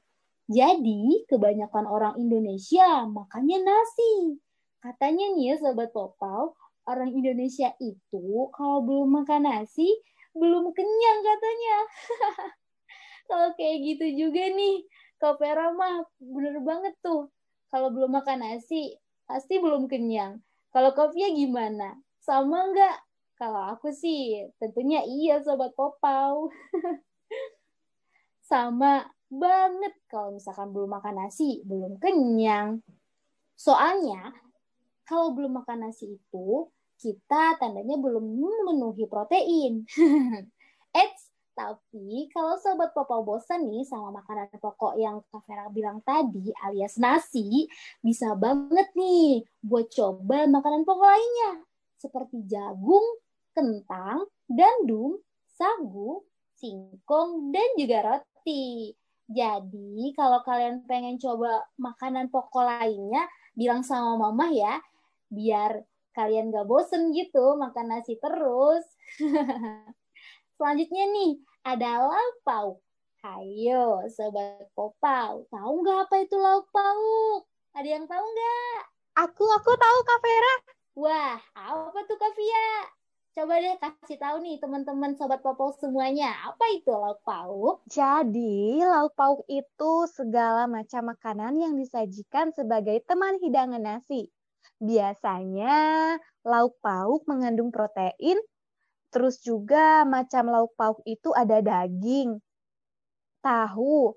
Jadi, 0.47 1.27
kebanyakan 1.27 1.85
orang 1.91 2.15
Indonesia 2.15 3.03
makannya 3.03 3.67
nasi. 3.67 4.39
Katanya 4.79 5.35
nih 5.35 5.51
ya, 5.51 5.55
Sobat 5.59 5.91
Popau, 5.91 6.55
orang 6.87 7.11
Indonesia 7.11 7.75
itu 7.83 8.47
kalau 8.55 8.79
belum 8.87 9.21
makan 9.21 9.43
nasi, 9.43 9.91
belum 10.31 10.71
kenyang 10.71 11.19
katanya. 11.19 11.77
kalau 13.29 13.51
kayak 13.59 13.77
gitu 13.83 14.07
juga 14.15 14.47
nih, 14.55 14.87
Kak 15.19 15.35
Vera 15.35 15.75
mah 15.75 16.07
bener 16.23 16.63
banget 16.63 16.95
tuh. 17.03 17.27
Kalau 17.67 17.91
belum 17.91 18.15
makan 18.15 18.47
nasi, 18.47 18.95
pasti 19.27 19.59
belum 19.59 19.91
kenyang. 19.91 20.39
Kalau 20.71 20.95
Kofia 20.95 21.27
gimana? 21.35 21.99
Sama 22.23 22.71
nggak? 22.71 22.97
Kalau 23.35 23.67
aku 23.75 23.91
sih 23.91 24.47
tentunya 24.63 25.03
iya 25.03 25.43
Sobat 25.43 25.75
Popau. 25.75 26.47
Sama 28.49 29.16
banget 29.27 29.93
kalau 30.07 30.35
misalkan 30.35 30.71
belum 30.71 30.99
makan 30.99 31.15
nasi, 31.23 31.61
belum 31.67 31.99
kenyang. 31.99 32.79
Soalnya 33.59 34.31
kalau 35.07 35.31
belum 35.35 35.63
makan 35.63 35.87
nasi 35.87 36.19
itu, 36.19 36.67
kita 36.97 37.55
tandanya 37.61 37.95
belum 37.95 38.23
memenuhi 38.23 39.05
protein. 39.05 39.85
Eits, 40.97 41.29
tapi 41.57 42.29
kalau 42.29 42.57
sobat 42.61 42.93
popau 42.93 43.25
bosan 43.25 43.65
nih 43.65 43.81
sama 43.85 44.21
makanan 44.21 44.51
pokok 44.61 44.93
yang 44.97 45.21
Kak 45.29 45.45
Vera 45.45 45.69
bilang 45.73 46.01
tadi 46.05 46.53
alias 46.65 47.01
nasi, 47.01 47.65
bisa 48.01 48.37
banget 48.37 48.91
nih 48.93 49.41
buat 49.65 49.89
coba 49.89 50.45
makanan 50.45 50.85
pokok 50.85 51.07
lainnya. 51.07 51.65
Seperti 51.97 52.45
jagung, 52.45 53.05
kentang, 53.57 54.29
gandum, 54.45 55.17
sagu, 55.57 56.21
singkong, 56.61 57.49
dan 57.49 57.69
juga 57.73 57.97
roti. 58.05 58.93
Jadi 59.27 60.15
kalau 60.15 60.39
kalian 60.47 60.87
pengen 60.87 61.19
coba 61.19 61.67
makanan 61.75 62.31
pokok 62.31 62.63
lainnya, 62.63 63.27
bilang 63.51 63.83
sama 63.83 64.15
mama 64.15 64.47
ya, 64.55 64.79
biar 65.27 65.83
kalian 66.15 66.49
gak 66.49 66.65
bosen 66.65 67.11
gitu 67.11 67.59
makan 67.59 67.91
nasi 67.91 68.15
terus. 68.17 68.87
Selanjutnya 70.57 71.05
nih, 71.11 71.31
ada 71.67 72.07
lauk 72.07 72.37
pauk. 72.47 72.77
Hayo, 73.21 74.07
sobat 74.13 74.71
popau, 74.71 75.43
tahu 75.51 75.73
nggak 75.83 75.99
apa 76.07 76.15
itu 76.23 76.37
lauk 76.39 76.69
pauk? 76.71 77.43
Ada 77.75 77.99
yang 77.99 78.05
tahu 78.07 78.23
nggak? 78.23 78.79
Aku, 79.27 79.43
aku 79.51 79.71
tahu 79.75 79.99
Kak 80.07 80.19
Vera. 80.23 80.55
Wah, 80.97 81.37
apa 81.53 81.99
tuh 82.07 82.17
Kak 82.17 82.33
Via? 82.33 82.96
Coba 83.37 83.61
deh 83.61 83.77
kasih 83.77 84.17
tahu 84.17 84.41
nih 84.41 84.57
teman-teman 84.57 85.13
sobat 85.13 85.45
popau 85.45 85.69
semuanya, 85.77 86.33
apa 86.49 86.73
itu 86.73 86.89
lauk 86.89 87.21
pauk? 87.21 87.85
Jadi, 87.85 88.81
lauk 88.81 89.13
pauk 89.13 89.45
itu 89.45 90.09
segala 90.09 90.65
macam 90.65 91.13
makanan 91.13 91.61
yang 91.61 91.77
disajikan 91.77 92.49
sebagai 92.49 92.97
teman 93.05 93.37
hidangan 93.37 93.85
nasi. 93.85 94.33
Biasanya, 94.81 96.17
lauk 96.41 96.81
pauk 96.81 97.29
mengandung 97.29 97.69
protein, 97.69 98.41
Terus 99.07 99.39
juga 99.39 100.03
macam 100.03 100.51
lauk 100.51 100.75
pauk 100.75 100.99
itu 101.07 101.31
ada 101.31 101.63
daging, 101.63 102.37
tahu, 103.39 104.11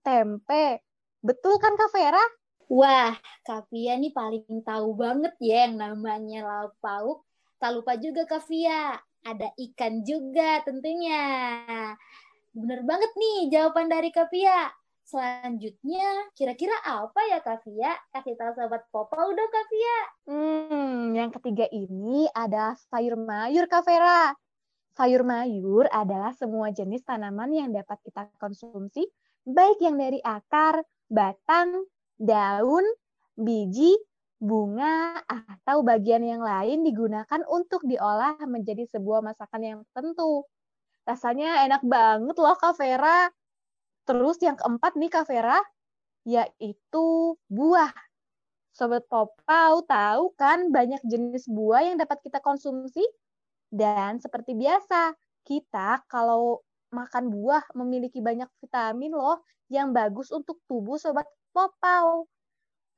tempe. 0.00 0.80
Betul 1.20 1.60
kan 1.60 1.76
Kak 1.76 1.92
Vera? 1.92 2.24
Wah, 2.72 3.12
Kak 3.44 3.68
Fia 3.68 4.00
nih 4.00 4.14
paling 4.14 4.64
tahu 4.64 4.96
banget 4.96 5.34
ya 5.42 5.68
yang 5.68 5.76
namanya 5.76 6.46
lauk 6.46 6.74
pauk. 6.80 7.26
Tak 7.60 7.76
lupa 7.76 7.92
juga 8.00 8.24
Kak 8.24 8.48
Fia, 8.48 8.96
ada 9.20 9.48
ikan 9.52 10.00
juga 10.00 10.64
tentunya. 10.64 11.20
Bener 12.56 12.80
banget 12.88 13.12
nih 13.12 13.52
jawaban 13.52 13.92
dari 13.92 14.08
Kak 14.08 14.32
Fia. 14.32 14.72
Selanjutnya, 15.04 16.32
kira-kira 16.32 16.72
apa 16.88 17.20
ya 17.28 17.44
Kak 17.44 17.60
Fia? 17.60 17.92
Kasih 18.16 18.32
tahu 18.40 18.56
Sobat 18.56 18.88
Popo 18.88 19.12
udah 19.12 19.46
Kak 19.52 19.66
Fia. 19.68 19.98
Hmm, 20.32 21.12
yang 21.12 21.28
ketiga 21.36 21.68
ini 21.68 22.32
ada 22.32 22.80
sayur 22.88 23.20
mayur 23.20 23.68
Kak 23.68 23.84
Vera. 23.84 24.32
Sayur 24.96 25.20
mayur 25.20 25.84
adalah 25.92 26.32
semua 26.32 26.72
jenis 26.72 27.04
tanaman 27.04 27.52
yang 27.52 27.76
dapat 27.76 28.00
kita 28.00 28.32
konsumsi, 28.40 29.04
baik 29.44 29.84
yang 29.84 30.00
dari 30.00 30.16
akar, 30.24 30.80
batang, 31.12 31.84
daun, 32.16 32.88
biji, 33.36 34.00
bunga, 34.40 35.20
atau 35.28 35.84
bagian 35.84 36.24
yang 36.24 36.40
lain 36.40 36.82
digunakan 36.82 37.40
untuk 37.46 37.84
diolah 37.84 38.40
menjadi 38.48 38.88
sebuah 38.88 39.20
masakan 39.20 39.62
yang 39.62 39.80
tentu. 39.92 40.48
Rasanya 41.04 41.64
enak 41.68 41.82
banget 41.84 42.36
loh 42.40 42.56
Kak 42.56 42.76
Vera. 42.80 43.28
Terus 44.08 44.40
yang 44.42 44.56
keempat 44.56 44.96
nih 44.96 45.10
Kak 45.12 45.28
Vera, 45.28 45.60
yaitu 46.24 47.36
buah. 47.52 47.92
Sobat 48.72 49.04
Popau 49.10 49.84
tahu 49.84 50.24
kan 50.38 50.72
banyak 50.72 51.02
jenis 51.04 51.50
buah 51.50 51.84
yang 51.92 51.96
dapat 52.00 52.22
kita 52.24 52.40
konsumsi? 52.40 53.02
Dan 53.70 54.18
seperti 54.18 54.56
biasa, 54.58 55.14
kita 55.46 56.02
kalau 56.10 56.62
makan 56.90 57.30
buah 57.30 57.62
memiliki 57.78 58.18
banyak 58.18 58.50
vitamin 58.62 59.14
loh 59.14 59.42
yang 59.70 59.94
bagus 59.94 60.34
untuk 60.34 60.58
tubuh 60.66 60.98
Sobat 60.98 61.26
Popau. 61.54 62.26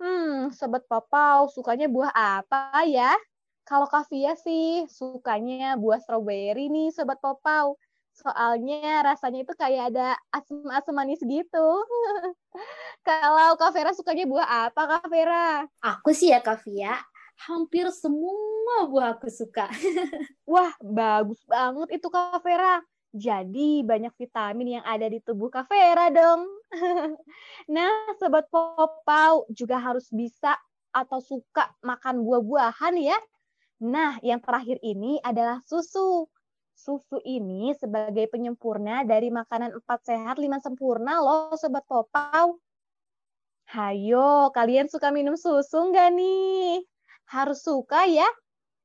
Hmm, 0.03 0.51
Sobat 0.51 0.83
Popau 0.91 1.47
sukanya 1.55 1.87
buah 1.87 2.11
apa 2.11 2.83
ya? 2.91 3.15
Kalau 3.63 3.87
Kavia 3.87 4.35
sih 4.35 4.83
sukanya 4.91 5.79
buah 5.79 6.03
stroberi 6.03 6.67
nih 6.67 6.91
Sobat 6.91 7.23
Popau. 7.23 7.79
Soalnya 8.11 9.07
rasanya 9.07 9.47
itu 9.47 9.55
kayak 9.55 9.95
ada 9.95 10.19
asam-asam 10.35 10.99
manis 10.99 11.23
gitu. 11.23 11.67
Kalau 13.07 13.55
Kak 13.55 13.71
Vera 13.71 13.95
sukanya 13.95 14.27
buah 14.27 14.49
apa 14.67 14.83
Kak 14.91 15.07
Vera? 15.07 15.63
Aku 15.87 16.11
sih 16.11 16.35
ya 16.35 16.43
Kak 16.43 16.67
Via, 16.67 16.99
hampir 17.47 17.87
semua 17.95 18.91
buah 18.91 19.15
aku 19.15 19.31
suka. 19.31 19.71
Wah, 20.53 20.75
bagus 20.83 21.39
banget 21.47 22.03
itu 22.03 22.11
Kak 22.11 22.43
Vera. 22.43 22.83
Jadi 23.13 23.85
banyak 23.85 24.17
vitamin 24.17 24.81
yang 24.81 24.85
ada 24.89 25.05
di 25.05 25.21
tubuh 25.21 25.53
Kak 25.53 25.69
Vera 25.69 26.09
dong. 26.09 26.49
nah, 27.77 27.93
Sobat 28.17 28.49
Popau 28.49 29.45
juga 29.53 29.77
harus 29.77 30.09
bisa 30.09 30.57
atau 30.97 31.21
suka 31.21 31.77
makan 31.85 32.25
buah-buahan 32.25 32.97
ya. 32.97 33.19
Nah, 33.85 34.17
yang 34.25 34.41
terakhir 34.41 34.81
ini 34.81 35.21
adalah 35.21 35.61
susu. 35.69 36.25
Susu 36.73 37.21
ini 37.29 37.77
sebagai 37.77 38.33
penyempurna 38.33 39.05
dari 39.05 39.29
makanan 39.29 39.77
empat 39.77 40.09
sehat 40.09 40.41
lima 40.41 40.57
sempurna 40.65 41.21
loh 41.21 41.53
Sobat 41.61 41.85
Popau. 41.85 42.57
Hayo, 43.69 44.49
kalian 44.57 44.89
suka 44.89 45.13
minum 45.13 45.37
susu 45.37 45.93
nggak 45.93 46.17
nih? 46.17 46.81
Harus 47.29 47.61
suka 47.61 48.09
ya, 48.09 48.25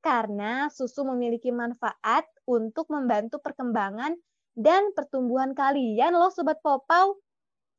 karena 0.07 0.71
susu 0.71 1.03
memiliki 1.03 1.51
manfaat 1.51 2.23
untuk 2.47 2.87
membantu 2.95 3.43
perkembangan 3.43 4.15
dan 4.55 4.95
pertumbuhan 4.95 5.51
kalian 5.51 6.15
loh 6.15 6.31
Sobat 6.31 6.63
Popau. 6.63 7.19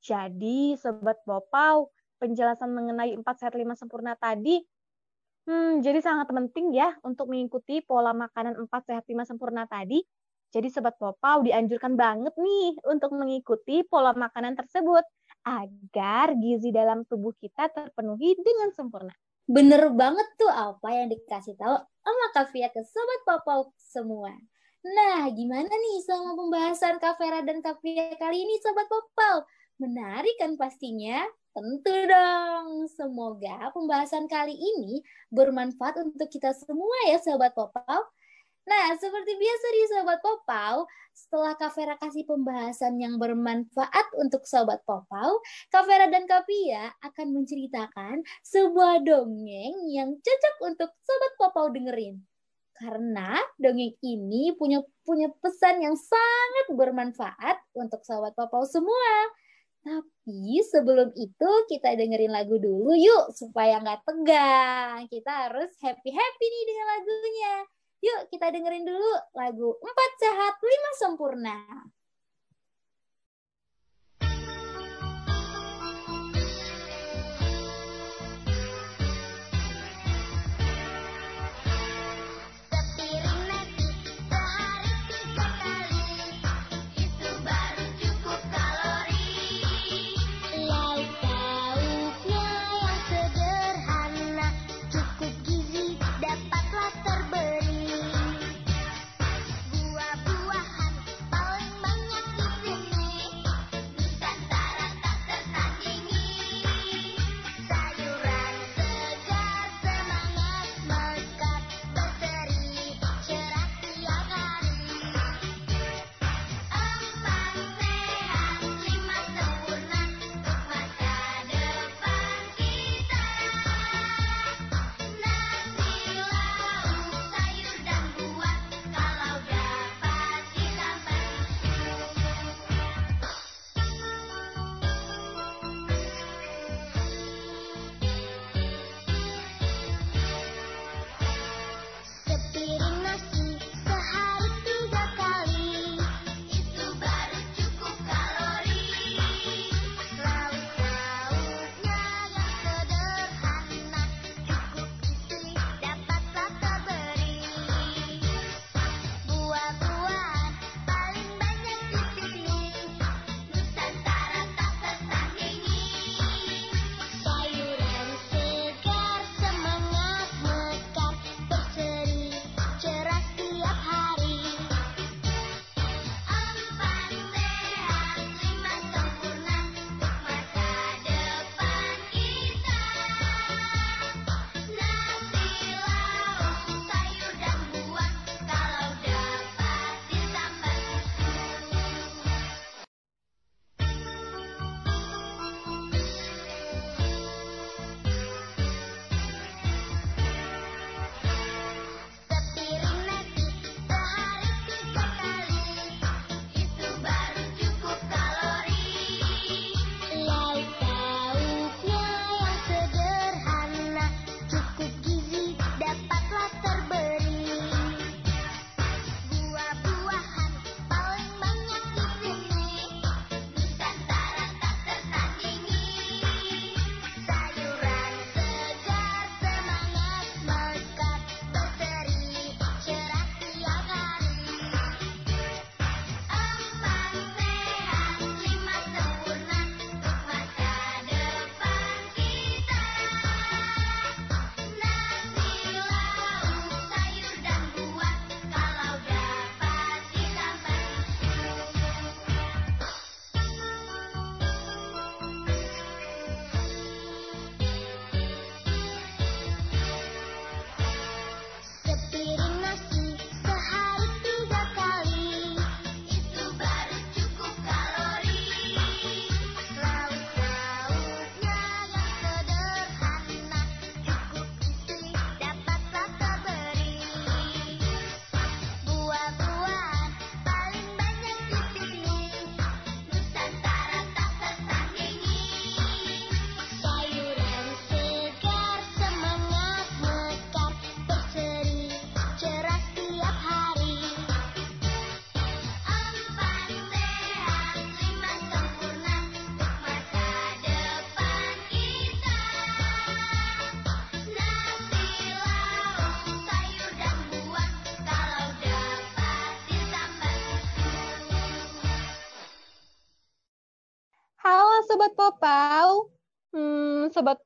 Jadi 0.05 0.77
Sobat 0.77 1.25
Popau, 1.25 1.89
penjelasan 2.21 2.71
mengenai 2.77 3.17
empat 3.17 3.41
sehat 3.41 3.55
lima 3.57 3.73
sempurna 3.81 4.13
tadi 4.21 4.61
Hmm, 5.49 5.81
jadi 5.81 6.05
sangat 6.05 6.29
penting 6.29 6.77
ya 6.77 6.93
untuk 7.09 7.33
mengikuti 7.33 7.81
pola 7.81 8.13
makanan 8.13 8.55
4 8.61 8.83
sehat 8.85 9.05
5 9.09 9.25
sempurna 9.25 9.65
tadi. 9.65 10.05
Jadi 10.53 10.69
Sobat 10.69 11.01
Popau 11.01 11.41
dianjurkan 11.41 11.97
banget 11.97 12.37
nih 12.37 12.77
untuk 12.85 13.17
mengikuti 13.17 13.81
pola 13.89 14.13
makanan 14.13 14.61
tersebut 14.61 15.05
agar 15.49 16.37
gizi 16.37 16.69
dalam 16.69 17.09
tubuh 17.09 17.33
kita 17.41 17.73
terpenuhi 17.73 18.37
dengan 18.37 18.69
sempurna. 18.77 19.13
Bener 19.49 19.89
banget 19.97 20.29
tuh 20.37 20.53
apa 20.53 20.93
yang 20.93 21.09
dikasih 21.09 21.57
tahu 21.57 21.73
sama 21.81 22.27
Kavia 22.37 22.69
ke 22.69 22.85
Sobat 22.85 23.21
Popau 23.25 23.73
semua. 23.81 24.37
Nah, 24.85 25.25
gimana 25.33 25.73
nih 25.73 25.99
sama 26.05 26.37
pembahasan 26.37 27.01
Kavera 27.01 27.41
dan 27.41 27.65
Kavia 27.65 28.13
kali 28.21 28.45
ini 28.45 28.61
Sobat 28.61 28.85
Popau? 28.93 29.49
Menarik 29.81 30.37
kan 30.37 30.53
pastinya? 30.61 31.25
Tentu 31.57 31.91
dong. 31.91 32.93
Semoga 32.93 33.73
pembahasan 33.73 34.29
kali 34.29 34.53
ini 34.53 35.01
bermanfaat 35.33 35.97
untuk 36.05 36.29
kita 36.29 36.53
semua 36.53 37.09
ya 37.09 37.17
Sobat 37.17 37.57
Popau. 37.57 38.05
Nah, 38.69 38.93
seperti 39.01 39.33
biasa 39.33 39.67
di 39.73 39.83
Sobat 39.89 40.21
Popau, 40.21 40.85
setelah 41.17 41.57
Kavera 41.57 41.97
kasih 41.97 42.29
pembahasan 42.29 43.01
yang 43.01 43.17
bermanfaat 43.17 44.13
untuk 44.21 44.45
Sobat 44.45 44.85
Popau, 44.85 45.41
Kavera 45.73 46.13
dan 46.13 46.29
Kapia 46.29 46.93
akan 47.01 47.33
menceritakan 47.33 48.21
sebuah 48.45 49.01
dongeng 49.09 49.89
yang 49.89 50.13
cocok 50.21 50.57
untuk 50.69 50.93
Sobat 51.01 51.33
Popau 51.41 51.73
dengerin. 51.73 52.21
Karena 52.77 53.41
dongeng 53.57 53.97
ini 54.05 54.53
punya 54.53 54.85
punya 55.01 55.33
pesan 55.41 55.81
yang 55.81 55.97
sangat 55.97 56.67
bermanfaat 56.69 57.65
untuk 57.73 58.05
Sobat 58.05 58.37
Popau 58.37 58.69
semua. 58.69 59.33
Tapi 59.81 60.61
sebelum 60.69 61.17
itu 61.17 61.51
kita 61.73 61.97
dengerin 61.97 62.37
lagu 62.37 62.61
dulu 62.61 62.93
yuk 62.93 63.33
supaya 63.33 63.81
nggak 63.81 64.05
tegang. 64.05 65.09
Kita 65.09 65.49
harus 65.49 65.73
happy-happy 65.81 66.47
nih 66.53 66.65
dengan 66.69 66.87
lagunya. 66.93 67.78
Yuk 67.99 68.31
kita 68.31 68.55
dengerin 68.55 68.87
dulu 68.87 69.13
lagu 69.35 69.75
Empat 69.83 70.11
Sehat 70.23 70.55
Lima 70.63 70.91
Sempurna. 70.95 71.57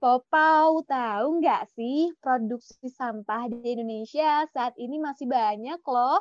Popau, 0.03 0.83
tahu 0.83 1.39
nggak 1.39 1.79
sih 1.79 2.11
produksi 2.19 2.91
sampah 2.91 3.47
di 3.47 3.63
Indonesia 3.63 4.43
saat 4.51 4.75
ini 4.75 4.99
masih 4.99 5.31
banyak 5.31 5.79
loh. 5.79 6.19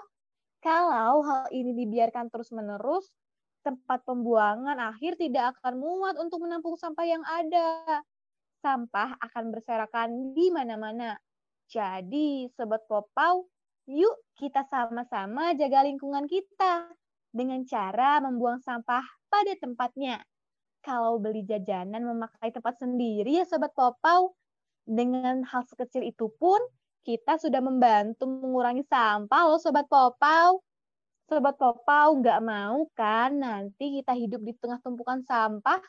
Kalau 0.62 1.26
hal 1.26 1.50
ini 1.50 1.74
dibiarkan 1.74 2.30
terus-menerus, 2.30 3.10
tempat 3.66 4.06
pembuangan 4.06 4.78
akhir 4.78 5.18
tidak 5.18 5.58
akan 5.58 5.82
muat 5.82 6.14
untuk 6.22 6.46
menampung 6.46 6.78
sampah 6.78 7.10
yang 7.10 7.26
ada. 7.26 8.06
Sampah 8.62 9.18
akan 9.18 9.50
berserakan 9.50 10.38
di 10.38 10.54
mana-mana. 10.54 11.18
Jadi, 11.66 12.54
Sobat 12.54 12.86
Popau, 12.86 13.50
yuk 13.90 14.14
kita 14.38 14.62
sama-sama 14.70 15.58
jaga 15.58 15.82
lingkungan 15.90 16.30
kita 16.30 16.86
dengan 17.34 17.66
cara 17.66 18.22
membuang 18.22 18.62
sampah 18.62 19.02
pada 19.26 19.58
tempatnya. 19.58 20.22
Kalau 20.82 21.22
beli 21.22 21.46
jajanan 21.46 22.02
memakai 22.02 22.50
tempat 22.50 22.82
sendiri 22.82 23.38
ya 23.38 23.46
Sobat 23.46 23.70
Popau, 23.78 24.34
dengan 24.82 25.46
hal 25.46 25.62
sekecil 25.70 26.10
itu 26.10 26.34
pun 26.42 26.58
kita 27.06 27.38
sudah 27.38 27.62
membantu 27.62 28.26
mengurangi 28.26 28.82
sampah 28.90 29.42
loh 29.46 29.62
Sobat 29.62 29.86
Popau. 29.86 30.66
Sobat 31.30 31.56
Popau 31.62 32.18
nggak 32.18 32.42
mau 32.42 32.90
kan 32.98 33.38
nanti 33.38 34.02
kita 34.02 34.18
hidup 34.18 34.42
di 34.42 34.58
tengah 34.58 34.82
tumpukan 34.82 35.22
sampah? 35.22 35.82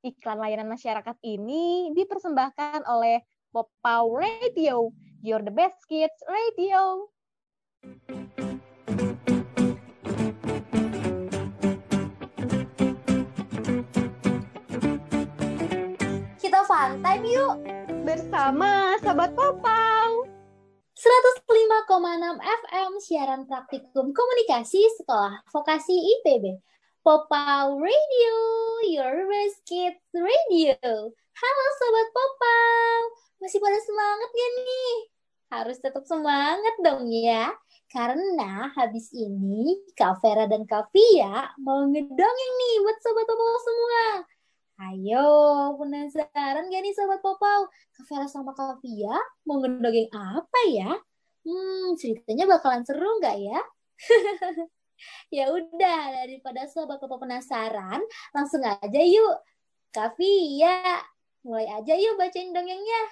Iklan 0.00 0.40
layanan 0.40 0.72
masyarakat 0.72 1.16
ini 1.20 1.92
dipersembahkan 1.92 2.88
oleh 2.88 3.20
Popau 3.52 4.16
Radio. 4.16 4.92
You're 5.20 5.44
the 5.44 5.52
best 5.52 5.80
kids 5.88 6.16
radio. 6.24 7.04
Kita 7.84 8.32
fun 8.36 8.75
time 16.86 17.26
yuk. 17.26 17.58
Bersama 18.06 18.94
Sobat 19.02 19.34
Popau. 19.34 20.22
105,6 20.94 22.38
FM 22.38 22.90
siaran 23.02 23.42
praktikum 23.50 24.14
komunikasi 24.14 24.86
sekolah 24.94 25.42
vokasi 25.50 25.92
IPB. 25.92 26.62
Popau 27.02 27.82
Radio, 27.82 28.38
your 28.86 29.26
best 29.26 29.66
kids 29.66 29.98
radio. 30.14 30.78
Halo 31.10 31.66
Sobat 31.82 32.08
Popau, 32.14 32.98
masih 33.42 33.58
pada 33.58 33.78
semangat 33.82 34.30
gak 34.30 34.52
nih? 34.62 34.94
Harus 35.46 35.78
tetap 35.82 36.06
semangat 36.06 36.74
dong 36.86 37.10
ya. 37.10 37.50
Karena 37.90 38.70
habis 38.78 39.10
ini 39.10 39.78
Kak 39.98 40.22
Vera 40.22 40.46
dan 40.46 40.62
Kak 40.66 40.94
Via 40.94 41.50
mau 41.62 41.82
ngedongeng 41.86 42.52
nih 42.62 42.74
buat 42.78 42.98
Sobat 43.02 43.26
Popau 43.26 43.58
semua. 43.58 44.35
Ayo, 44.76 45.24
penasaran 45.80 46.68
gak 46.68 46.82
nih 46.84 46.92
Sobat 46.92 47.24
Popau? 47.24 47.64
Kak 47.96 48.04
Vera 48.12 48.28
sama 48.28 48.52
Kak 48.52 48.84
Via 48.84 49.16
mau 49.48 49.56
ngedongeng 49.64 50.12
apa 50.12 50.60
ya? 50.68 50.92
Hmm, 51.48 51.96
ceritanya 51.96 52.44
bakalan 52.44 52.84
seru 52.84 53.16
nggak 53.16 53.36
ya? 53.40 53.60
ya 55.40 55.44
udah, 55.48 56.00
daripada 56.20 56.68
Sobat 56.68 57.00
Popau 57.00 57.16
penasaran, 57.16 58.04
langsung 58.36 58.60
aja 58.68 59.00
yuk. 59.00 59.40
Kak 59.96 60.20
Via, 60.20 61.00
mulai 61.40 61.72
aja 61.72 61.96
yuk 61.96 62.20
bacain 62.20 62.52
dongengnya. 62.52 63.02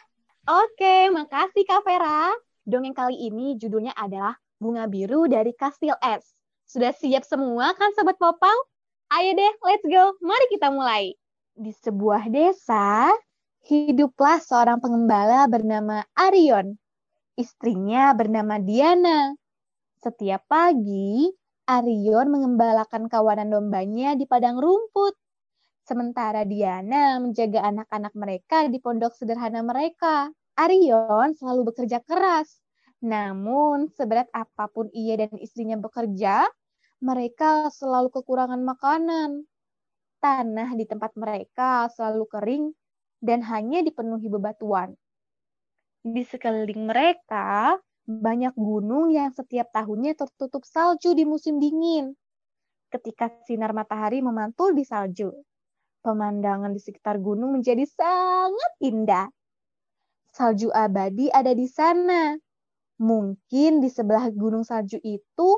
Oke, 0.44 1.08
makasih 1.16 1.64
Kak 1.64 1.80
Vera. 1.88 2.28
Dongeng 2.68 2.92
kali 2.92 3.16
ini 3.32 3.56
judulnya 3.56 3.96
adalah 3.96 4.36
Bunga 4.60 4.84
Biru 4.84 5.24
dari 5.32 5.56
Kastil 5.56 5.96
S. 6.04 6.36
Sudah 6.68 6.92
siap 6.92 7.24
semua 7.24 7.72
kan 7.72 7.88
Sobat 7.96 8.20
Popau? 8.20 8.68
Ayo 9.16 9.32
deh, 9.32 9.52
let's 9.64 9.84
go. 9.88 10.12
Mari 10.20 10.44
kita 10.52 10.68
mulai. 10.68 11.16
Di 11.54 11.70
sebuah 11.70 12.34
desa, 12.34 13.14
hiduplah 13.70 14.42
seorang 14.42 14.82
pengembala 14.82 15.46
bernama 15.46 16.02
Arion. 16.18 16.74
Istrinya 17.38 18.10
bernama 18.10 18.58
Diana. 18.58 19.30
Setiap 20.02 20.50
pagi, 20.50 21.30
Arion 21.70 22.26
mengembalakan 22.34 23.06
kawanan 23.06 23.54
dombanya 23.54 24.18
di 24.18 24.26
padang 24.26 24.58
rumput. 24.58 25.14
Sementara 25.86 26.42
Diana 26.42 27.22
menjaga 27.22 27.62
anak-anak 27.70 28.18
mereka 28.18 28.66
di 28.66 28.82
pondok 28.82 29.14
sederhana 29.14 29.62
mereka. 29.62 30.34
Arion 30.58 31.38
selalu 31.38 31.70
bekerja 31.70 32.02
keras. 32.02 32.50
Namun, 32.98 33.94
seberat 33.94 34.26
apa 34.34 34.66
pun 34.74 34.90
ia 34.90 35.14
dan 35.22 35.30
istrinya 35.38 35.78
bekerja, 35.78 36.50
mereka 36.98 37.70
selalu 37.70 38.10
kekurangan 38.10 38.58
makanan. 38.58 39.46
Tanah 40.24 40.72
di 40.72 40.88
tempat 40.88 41.12
mereka 41.20 41.92
selalu 41.92 42.24
kering 42.32 42.64
dan 43.20 43.44
hanya 43.44 43.84
dipenuhi 43.84 44.32
bebatuan. 44.32 44.96
Di 46.00 46.24
sekeliling 46.24 46.88
mereka, 46.88 47.76
banyak 48.08 48.56
gunung 48.56 49.12
yang 49.12 49.36
setiap 49.36 49.68
tahunnya 49.76 50.16
tertutup 50.16 50.64
salju 50.64 51.12
di 51.12 51.28
musim 51.28 51.60
dingin. 51.60 52.16
Ketika 52.88 53.28
sinar 53.44 53.76
matahari 53.76 54.24
memantul 54.24 54.72
di 54.72 54.88
salju, 54.88 55.28
pemandangan 56.00 56.72
di 56.72 56.80
sekitar 56.80 57.20
gunung 57.20 57.60
menjadi 57.60 57.84
sangat 57.84 58.72
indah. 58.80 59.28
Salju 60.32 60.72
abadi 60.72 61.28
ada 61.28 61.52
di 61.52 61.68
sana. 61.68 62.32
Mungkin 62.96 63.84
di 63.84 63.92
sebelah 63.92 64.32
gunung 64.32 64.64
salju 64.64 64.96
itu 65.04 65.48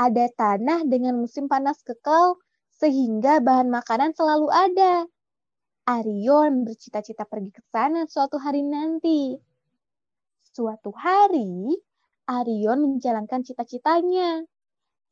ada 0.00 0.32
tanah 0.32 0.88
dengan 0.88 1.20
musim 1.20 1.44
panas 1.44 1.84
kekal 1.84 2.40
sehingga 2.78 3.42
bahan 3.42 3.68
makanan 3.68 4.14
selalu 4.14 4.48
ada. 4.54 5.04
Arion 5.88 6.62
bercita-cita 6.62 7.26
pergi 7.26 7.50
ke 7.50 7.62
sana 7.74 8.06
suatu 8.06 8.38
hari 8.38 8.62
nanti. 8.62 9.34
Suatu 10.54 10.94
hari, 10.94 11.74
Arion 12.28 12.78
menjalankan 12.84 13.42
cita-citanya. 13.42 14.46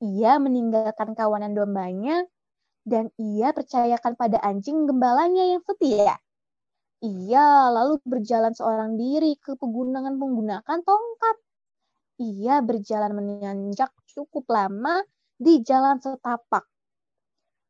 Ia 0.04 0.36
meninggalkan 0.36 1.16
kawanan 1.16 1.56
dombanya 1.56 2.28
dan 2.84 3.08
ia 3.16 3.50
percayakan 3.56 4.14
pada 4.14 4.38
anjing 4.44 4.84
gembalanya 4.84 5.56
yang 5.56 5.62
setia. 5.64 6.20
Ia 7.00 7.72
lalu 7.72 7.98
berjalan 8.04 8.52
seorang 8.52 9.00
diri 9.00 9.34
ke 9.40 9.56
pegunungan 9.56 10.20
menggunakan 10.20 10.78
tongkat. 10.84 11.36
Ia 12.20 12.60
berjalan 12.60 13.12
menanjak 13.16 13.96
cukup 14.12 14.44
lama 14.52 15.00
di 15.40 15.64
jalan 15.64 16.00
setapak. 16.00 16.75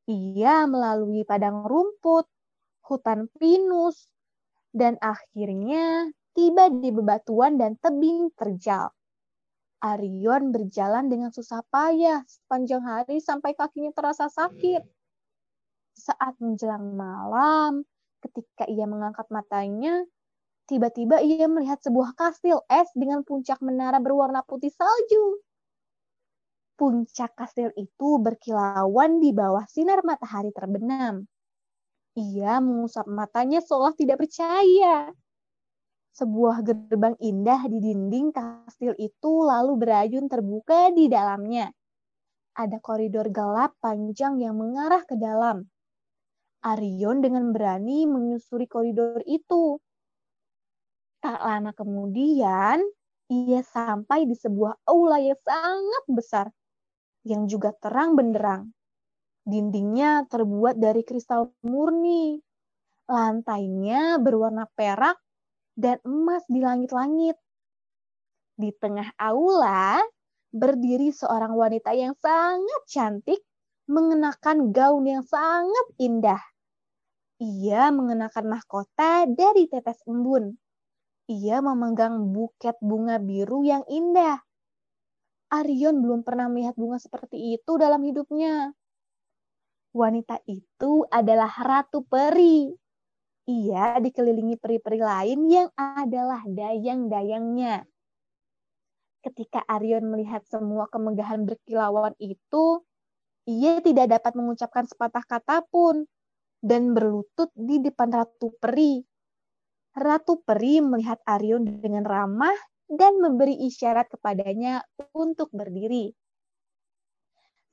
Ia 0.07 0.71
melalui 0.71 1.27
padang 1.27 1.67
rumput, 1.67 2.31
hutan 2.87 3.27
pinus, 3.43 4.07
dan 4.71 4.95
akhirnya 5.03 6.15
tiba 6.31 6.71
di 6.71 6.95
bebatuan 6.95 7.59
dan 7.59 7.75
tebing 7.81 8.31
terjal. 8.39 8.95
Arion 9.83 10.55
berjalan 10.55 11.11
dengan 11.11 11.35
susah 11.35 11.61
payah 11.69 12.23
sepanjang 12.25 12.87
hari 12.87 13.19
sampai 13.19 13.53
kakinya 13.59 13.91
terasa 13.93 14.31
sakit. 14.31 14.83
Saat 15.97 16.39
menjelang 16.39 16.95
malam, 16.95 17.83
ketika 18.23 18.65
ia 18.71 18.87
mengangkat 18.87 19.27
matanya, 19.29 20.07
tiba-tiba 20.71 21.19
ia 21.23 21.51
melihat 21.51 21.83
sebuah 21.83 22.15
kastil 22.15 22.63
es 22.71 22.89
dengan 22.95 23.23
puncak 23.27 23.59
menara 23.59 23.99
berwarna 23.99 24.47
putih 24.47 24.71
salju. 24.71 25.46
Puncak 26.77 27.33
kastil 27.33 27.73
itu 27.73 28.21
berkilauan 28.21 29.17
di 29.17 29.33
bawah 29.33 29.65
sinar 29.65 30.05
matahari 30.05 30.53
terbenam. 30.53 31.25
Ia 32.17 32.61
mengusap 32.61 33.09
matanya 33.09 33.65
seolah 33.65 33.97
tidak 33.97 34.21
percaya. 34.21 35.09
Sebuah 36.17 36.61
gerbang 36.65 37.17
indah 37.21 37.65
di 37.69 37.81
dinding 37.81 38.29
kastil 38.29 38.93
itu 39.01 39.33
lalu 39.45 39.81
berayun 39.81 40.29
terbuka 40.29 40.93
di 40.93 41.09
dalamnya. 41.09 41.73
Ada 42.57 42.81
koridor 42.81 43.29
gelap 43.33 43.77
panjang 43.81 44.41
yang 44.41 44.57
mengarah 44.57 45.05
ke 45.05 45.17
dalam. 45.17 45.65
Arion 46.65 47.21
dengan 47.21 47.53
berani 47.53 48.09
menyusuri 48.09 48.65
koridor 48.65 49.21
itu. 49.29 49.77
Tak 51.21 51.41
lama 51.41 51.73
kemudian, 51.77 52.81
ia 53.29 53.61
sampai 53.61 54.25
di 54.25 54.33
sebuah 54.33 54.89
aula 54.89 55.21
yang 55.21 55.37
sangat 55.45 56.05
besar, 56.09 56.47
yang 57.27 57.51
juga 57.51 57.75
terang 57.75 58.15
benderang. 58.15 58.71
Dindingnya 59.43 60.31
terbuat 60.31 60.79
dari 60.79 61.03
kristal 61.03 61.51
murni. 61.67 62.39
Lantainya 63.11 64.19
berwarna 64.23 64.71
perak 64.75 65.19
dan 65.75 65.99
emas 66.07 66.47
di 66.47 66.63
langit-langit. 66.63 67.35
Di 68.57 68.71
tengah 68.79 69.11
aula 69.19 70.01
berdiri 70.55 71.11
seorang 71.11 71.53
wanita 71.53 71.93
yang 71.93 72.15
sangat 72.17 72.83
cantik 72.89 73.43
mengenakan 73.87 74.75
gaun 74.75 75.05
yang 75.07 75.23
sangat 75.23 75.87
indah. 75.99 76.43
Ia 77.37 77.93
mengenakan 77.93 78.49
mahkota 78.49 79.29
dari 79.29 79.69
tetes 79.69 80.01
embun. 80.09 80.57
Ia 81.29 81.61
memegang 81.61 82.33
buket 82.33 82.79
bunga 82.81 83.21
biru 83.21 83.61
yang 83.67 83.85
indah. 83.91 84.46
Arion 85.53 86.03
belum 86.03 86.27
pernah 86.27 86.51
melihat 86.51 86.75
bunga 86.75 86.99
seperti 86.99 87.55
itu 87.55 87.79
dalam 87.79 88.03
hidupnya. 88.03 88.75
Wanita 89.95 90.43
itu 90.51 91.07
adalah 91.09 91.49
Ratu 91.49 92.03
Peri. 92.05 92.69
Ia 93.47 94.03
dikelilingi 94.03 94.59
peri-peri 94.59 94.99
lain 94.99 95.41
yang 95.47 95.69
adalah 95.79 96.43
dayang-dayangnya. 96.45 97.87
Ketika 99.23 99.63
Arion 99.71 100.11
melihat 100.11 100.43
semua 100.51 100.91
kemegahan 100.91 101.47
berkilauan 101.47 102.19
itu, 102.19 102.83
ia 103.47 103.79
tidak 103.79 104.19
dapat 104.19 104.35
mengucapkan 104.35 104.85
sepatah 104.91 105.23
kata 105.23 105.63
pun 105.71 106.11
dan 106.59 106.91
berlutut 106.91 107.55
di 107.55 107.79
depan 107.79 108.11
Ratu 108.11 108.51
Peri. 108.59 108.99
Ratu 109.95 110.43
Peri 110.43 110.83
melihat 110.83 111.23
Arion 111.23 111.63
dengan 111.79 112.03
ramah 112.03 112.59
dan 112.87 113.19
memberi 113.19 113.67
isyarat 113.67 114.07
kepadanya 114.11 114.87
untuk 115.15 115.51
berdiri. 115.51 116.15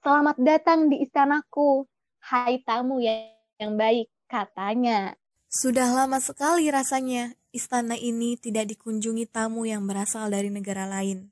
Selamat 0.04 0.36
datang 0.41 0.91
di 0.91 0.99
istanaku, 0.99 1.88
hai 2.28 2.60
tamu 2.65 2.99
yang 2.99 3.73
baik, 3.80 4.12
katanya. 4.28 5.15
Sudah 5.47 5.88
lama 5.93 6.17
sekali 6.19 6.67
rasanya 6.73 7.38
istana 7.54 7.93
ini 7.95 8.36
tidak 8.36 8.73
dikunjungi 8.73 9.30
tamu 9.30 9.69
yang 9.69 9.86
berasal 9.86 10.28
dari 10.34 10.49
negara 10.49 10.89
lain. 10.89 11.30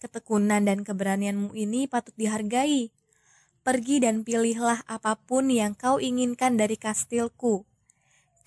Ketekunan 0.00 0.64
dan 0.64 0.80
keberanianmu 0.86 1.52
ini 1.52 1.84
patut 1.84 2.16
dihargai. 2.16 2.88
Pergi 3.60 4.00
dan 4.00 4.24
pilihlah 4.24 4.80
apa 4.88 5.20
pun 5.20 5.52
yang 5.52 5.76
kau 5.76 6.00
inginkan 6.00 6.56
dari 6.56 6.80
kastilku. 6.80 7.68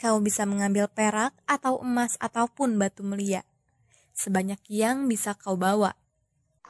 Kau 0.02 0.18
bisa 0.18 0.50
mengambil 0.50 0.90
perak 0.90 1.38
atau 1.46 1.78
emas 1.86 2.18
ataupun 2.18 2.82
batu 2.82 3.06
melia. 3.06 3.46
Sebanyak 4.14 4.62
yang 4.70 5.10
bisa 5.10 5.34
kau 5.34 5.58
bawa. 5.58 5.94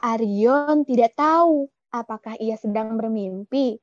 Arion 0.00 0.84
tidak 0.88 1.16
tahu 1.16 1.68
apakah 1.92 2.34
ia 2.40 2.58
sedang 2.58 2.98
bermimpi 2.98 3.78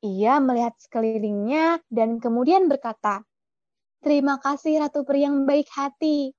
ia 0.00 0.40
melihat 0.40 0.72
sekelilingnya 0.80 1.84
dan 1.92 2.16
kemudian 2.20 2.72
berkata, 2.72 3.24
Terima 4.00 4.40
kasih 4.40 4.80
Ratu 4.80 5.04
Peri 5.04 5.28
yang 5.28 5.44
baik 5.44 5.68
hati. 5.76 6.32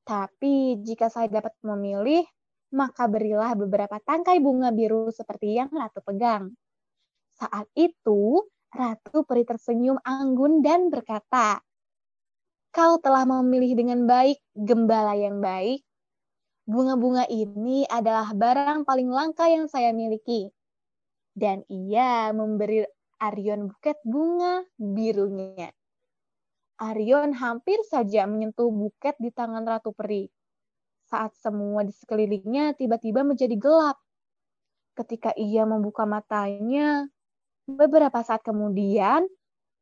Tapi 0.00 0.80
jika 0.80 1.12
saya 1.12 1.28
dapat 1.28 1.52
memilih, 1.60 2.24
maka 2.72 3.04
berilah 3.04 3.52
beberapa 3.52 4.00
tangkai 4.00 4.40
bunga 4.40 4.72
biru 4.72 5.12
seperti 5.12 5.60
yang 5.60 5.68
Ratu 5.68 6.00
pegang. 6.00 6.56
Saat 7.36 7.68
itu, 7.76 8.48
Ratu 8.72 9.28
Peri 9.28 9.44
tersenyum 9.44 10.00
anggun 10.00 10.64
dan 10.64 10.88
berkata, 10.88 11.60
Kau 12.72 12.96
telah 13.04 13.28
memilih 13.28 13.76
dengan 13.76 14.08
baik 14.08 14.40
gembala 14.56 15.12
yang 15.12 15.44
baik. 15.44 15.84
Bunga-bunga 16.64 17.28
ini 17.28 17.84
adalah 17.84 18.32
barang 18.32 18.88
paling 18.88 19.12
langka 19.12 19.44
yang 19.44 19.68
saya 19.68 19.92
miliki. 19.92 20.48
Dan 21.36 21.68
ia 21.68 22.32
memberi 22.32 22.80
Arion 23.20 23.68
buket 23.68 24.00
bunga 24.08 24.64
birunya. 24.80 25.68
Arion 26.80 27.36
hampir 27.36 27.76
saja 27.84 28.24
menyentuh 28.24 28.72
buket 28.72 29.20
di 29.20 29.28
tangan 29.28 29.68
Ratu 29.68 29.92
Peri. 29.92 30.32
Saat 31.12 31.36
semua 31.36 31.84
di 31.84 31.92
sekelilingnya 31.92 32.72
tiba-tiba 32.72 33.20
menjadi 33.20 33.52
gelap. 33.52 34.00
Ketika 34.96 35.36
ia 35.36 35.68
membuka 35.68 36.08
matanya, 36.08 37.04
beberapa 37.68 38.24
saat 38.24 38.40
kemudian, 38.40 39.28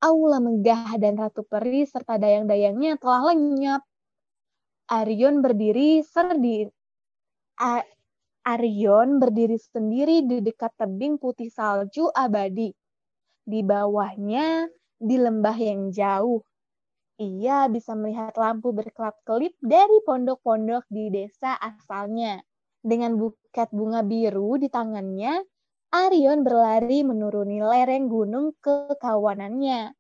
aula 0.01 0.41
megah 0.41 0.97
dan 0.97 1.17
Ratu 1.17 1.45
Peri 1.45 1.85
serta 1.85 2.17
dayang-dayangnya 2.17 2.97
telah 2.97 3.33
lenyap. 3.33 3.83
Arion 4.91 5.39
berdiri 5.39 6.03
serdi 6.03 6.67
Arion 8.43 9.21
berdiri 9.21 9.61
sendiri 9.61 10.27
di 10.27 10.41
dekat 10.43 10.75
tebing 10.81 11.21
putih 11.21 11.53
salju 11.53 12.09
abadi 12.11 12.73
di 13.45 13.61
bawahnya, 13.67 14.69
di 14.97 15.17
lembah 15.19 15.57
yang 15.59 15.91
jauh, 15.91 16.41
ia 17.21 17.69
bisa 17.69 17.93
melihat 17.99 18.33
lampu 18.39 18.73
berkelap-kelip 18.73 19.53
dari 19.61 19.99
pondok-pondok 20.07 20.87
di 20.89 21.11
desa 21.13 21.59
asalnya. 21.59 22.41
Dengan 22.81 23.21
buket 23.21 23.69
bunga 23.77 24.01
biru 24.01 24.57
di 24.57 24.73
tangannya, 24.73 25.45
Arion 25.91 26.47
berlari 26.47 27.03
menuruni 27.03 27.59
lereng 27.59 28.07
gunung 28.07 28.55
ke 28.63 28.95
kawanannya. 29.03 29.91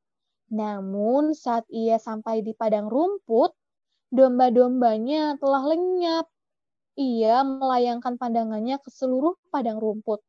Namun 0.54 1.34
saat 1.34 1.66
ia 1.66 1.98
sampai 1.98 2.46
di 2.46 2.54
padang 2.54 2.86
rumput, 2.86 3.50
domba-dombanya 4.14 5.34
telah 5.42 5.62
lenyap. 5.66 6.30
Ia 6.94 7.42
melayangkan 7.42 8.22
pandangannya 8.22 8.78
ke 8.78 8.86
seluruh 8.86 9.34
padang 9.50 9.82
rumput. 9.82 10.22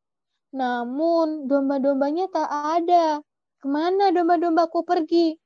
Namun 0.58 1.46
domba-dombanya 1.46 2.26
tak 2.34 2.50
ada. 2.50 3.22
Ke 3.62 3.70
mana 3.70 4.10
domba-dombaku 4.10 4.82
pergi? 4.82 5.38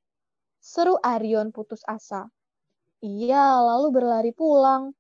Seru 0.63 0.95
Arion 1.03 1.51
putus 1.51 1.83
asa. 1.83 2.23
Ia 3.03 3.59
lalu 3.59 3.91
berlari 3.91 4.31
pulang. 4.31 4.95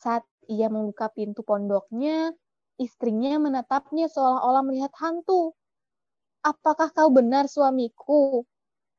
Saat 0.00 0.24
ia 0.48 0.72
membuka 0.72 1.12
pintu 1.12 1.44
pondoknya, 1.44 2.32
istrinya 2.80 3.38
menatapnya 3.38 4.10
seolah-olah 4.10 4.62
melihat 4.66 4.92
hantu. 4.98 5.54
Apakah 6.44 6.92
kau 6.92 7.08
benar 7.08 7.48
suamiku? 7.48 8.44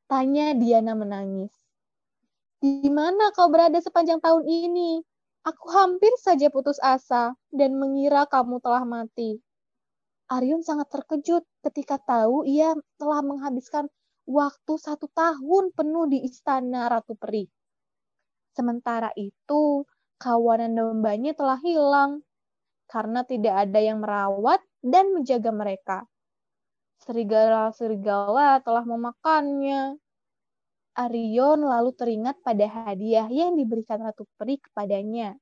Tanya 0.06 0.54
Diana 0.54 0.94
menangis. 0.94 1.52
Di 2.58 2.88
mana 2.88 3.30
kau 3.36 3.52
berada 3.52 3.78
sepanjang 3.78 4.18
tahun 4.18 4.46
ini? 4.48 5.04
Aku 5.46 5.70
hampir 5.70 6.10
saja 6.18 6.50
putus 6.50 6.82
asa 6.82 7.38
dan 7.54 7.78
mengira 7.78 8.26
kamu 8.26 8.58
telah 8.58 8.82
mati. 8.82 9.38
Arion 10.26 10.66
sangat 10.66 10.90
terkejut 10.90 11.46
ketika 11.62 12.02
tahu 12.02 12.42
ia 12.42 12.74
telah 12.98 13.22
menghabiskan 13.22 13.86
waktu 14.26 14.74
satu 14.74 15.06
tahun 15.14 15.70
penuh 15.70 16.10
di 16.10 16.26
istana 16.26 16.90
Ratu 16.90 17.14
Peri. 17.14 17.46
Sementara 18.58 19.14
itu, 19.14 19.86
kawanan 20.18 20.74
dombanya 20.74 21.30
telah 21.38 21.62
hilang 21.62 22.26
karena 22.86 23.26
tidak 23.26 23.66
ada 23.66 23.78
yang 23.82 24.02
merawat 24.02 24.62
dan 24.82 25.14
menjaga 25.14 25.50
mereka. 25.50 25.98
Serigala-serigala 27.02 28.62
telah 28.62 28.84
memakannya. 28.86 29.98
Arion 30.96 31.60
lalu 31.60 31.92
teringat 31.92 32.40
pada 32.40 32.64
hadiah 32.64 33.28
yang 33.28 33.52
diberikan 33.52 34.00
Ratu 34.00 34.24
Peri 34.40 34.56
kepadanya. 34.56 35.36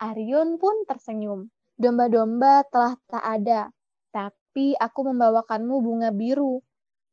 Arion 0.00 0.56
pun 0.56 0.88
tersenyum. 0.88 1.52
Domba-domba 1.76 2.64
telah 2.72 2.96
tak 3.06 3.22
ada, 3.22 3.70
tapi 4.10 4.72
aku 4.74 5.00
membawakanmu 5.12 5.76
bunga 5.78 6.10
biru. 6.10 6.64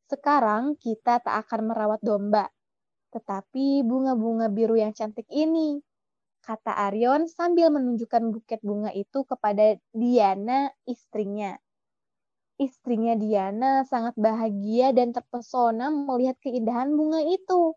Sekarang 0.08 0.74
kita 0.80 1.20
tak 1.20 1.46
akan 1.46 1.70
merawat 1.70 2.00
domba, 2.02 2.50
tetapi 3.14 3.86
bunga-bunga 3.86 4.50
biru 4.50 4.74
yang 4.74 4.90
cantik 4.90 5.26
ini, 5.30 5.78
kata 6.46 6.70
Arion 6.86 7.26
sambil 7.26 7.74
menunjukkan 7.74 8.30
buket 8.30 8.62
bunga 8.62 8.94
itu 8.94 9.26
kepada 9.26 9.74
Diana, 9.90 10.70
istrinya. 10.86 11.58
Istrinya 12.56 13.18
Diana 13.18 13.82
sangat 13.82 14.14
bahagia 14.14 14.94
dan 14.94 15.10
terpesona 15.10 15.90
melihat 15.90 16.38
keindahan 16.38 16.94
bunga 16.94 17.20
itu. 17.26 17.74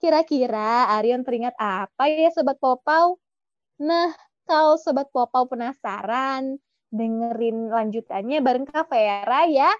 Kira-kira 0.00 0.90
Arion 0.96 1.22
teringat 1.22 1.54
apa 1.60 2.08
ya 2.08 2.32
Sobat 2.32 2.58
Popau? 2.58 3.20
Nah, 3.78 4.10
kalau 4.48 4.80
Sobat 4.80 5.12
Popau 5.14 5.46
penasaran, 5.46 6.58
dengerin 6.90 7.70
lanjutannya 7.70 8.42
bareng 8.42 8.66
Kak 8.66 8.88
Vera 8.90 9.46
ya. 9.46 9.70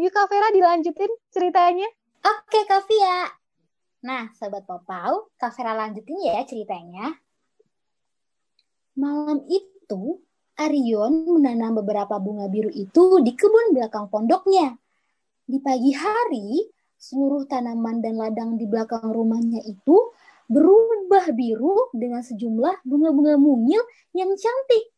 Yuk 0.00 0.10
Kak 0.10 0.26
Vera 0.32 0.48
dilanjutin 0.50 1.12
ceritanya. 1.30 1.86
Oke 2.24 2.66
Kak 2.66 2.88
Via. 2.90 3.30
Nah, 4.00 4.32
Sobat 4.32 4.64
Popau, 4.64 5.28
Kak 5.36 5.52
Vera 5.54 5.76
lanjutin 5.76 6.18
ya 6.24 6.40
ceritanya. 6.48 7.12
Malam 8.98 9.46
itu, 9.46 10.18
Arion 10.58 11.24
menanam 11.24 11.80
beberapa 11.80 12.20
bunga 12.20 12.50
biru 12.50 12.68
itu 12.68 13.22
di 13.22 13.32
kebun 13.32 13.72
belakang 13.72 14.10
pondoknya. 14.10 14.76
Di 15.46 15.58
pagi 15.62 15.94
hari, 15.94 16.68
seluruh 17.00 17.48
tanaman 17.48 18.04
dan 18.04 18.20
ladang 18.20 18.60
di 18.60 18.68
belakang 18.68 19.08
rumahnya 19.08 19.64
itu 19.64 20.12
berubah 20.50 21.32
biru 21.32 21.88
dengan 21.94 22.20
sejumlah 22.20 22.82
bunga-bunga 22.82 23.38
mungil 23.40 23.80
yang 24.12 24.34
cantik. 24.34 24.90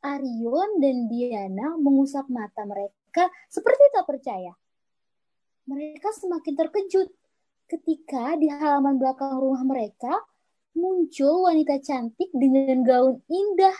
Arion 0.00 0.80
dan 0.80 1.10
Diana 1.12 1.76
mengusap 1.76 2.30
mata 2.32 2.64
mereka 2.64 3.28
seperti 3.52 3.84
tak 3.92 4.08
percaya. 4.08 4.56
Mereka 5.68 6.08
semakin 6.16 6.54
terkejut 6.56 7.08
ketika 7.68 8.34
di 8.40 8.48
halaman 8.48 8.96
belakang 8.96 9.36
rumah 9.36 9.60
mereka 9.62 10.10
muncul 10.74 11.50
wanita 11.50 11.82
cantik 11.82 12.30
dengan 12.30 12.86
gaun 12.86 13.18
indah 13.26 13.74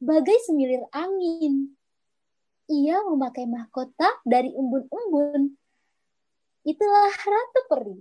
bagai 0.00 0.36
semilir 0.44 0.84
angin. 0.92 1.76
Ia 2.66 2.98
memakai 3.06 3.46
mahkota 3.46 4.10
dari 4.26 4.50
embun-embun. 4.50 5.54
Itulah 6.66 7.14
Ratu 7.14 7.60
Peri. 7.70 7.98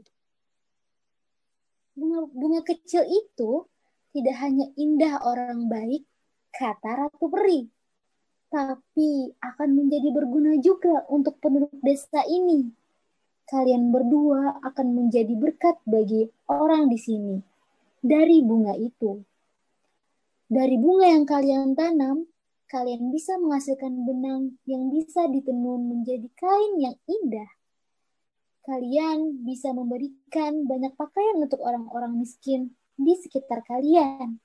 Bunga-bunga 1.93 2.65
kecil 2.65 3.05
itu 3.05 3.69
tidak 4.09 4.35
hanya 4.41 4.65
indah 4.73 5.21
orang 5.21 5.69
baik, 5.69 6.03
kata 6.49 7.05
Ratu 7.07 7.29
Peri. 7.29 7.69
tapi 8.45 9.35
akan 9.43 9.69
menjadi 9.75 10.15
berguna 10.15 10.55
juga 10.63 11.03
untuk 11.11 11.35
penduduk 11.43 11.75
desa 11.83 12.23
ini. 12.23 12.71
Kalian 13.51 13.91
berdua 13.91 14.63
akan 14.63 14.95
menjadi 14.95 15.35
berkat 15.35 15.75
bagi 15.83 16.31
orang 16.47 16.87
di 16.87 16.95
sini 16.95 17.35
dari 18.05 18.45
bunga 18.45 18.77
itu. 18.77 19.25
Dari 20.45 20.77
bunga 20.77 21.09
yang 21.09 21.25
kalian 21.25 21.73
tanam, 21.73 22.29
kalian 22.69 23.09
bisa 23.09 23.41
menghasilkan 23.41 24.05
benang 24.05 24.61
yang 24.69 24.93
bisa 24.93 25.25
ditenun 25.25 25.89
menjadi 25.89 26.29
kain 26.37 26.73
yang 26.77 26.97
indah. 27.09 27.49
Kalian 28.65 29.41
bisa 29.41 29.73
memberikan 29.73 30.69
banyak 30.69 30.93
pakaian 30.93 31.41
untuk 31.41 31.65
orang-orang 31.65 32.17
miskin 32.21 32.77
di 32.93 33.17
sekitar 33.17 33.65
kalian. 33.65 34.37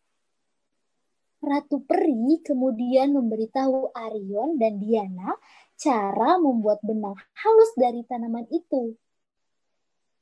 Ratu 1.41 1.85
Peri 1.85 2.41
kemudian 2.45 3.17
memberitahu 3.17 3.97
Arion 3.97 4.61
dan 4.61 4.77
Diana 4.77 5.33
cara 5.77 6.37
membuat 6.37 6.85
benang 6.85 7.17
halus 7.17 7.73
dari 7.81 8.05
tanaman 8.05 8.45
itu. 8.53 8.93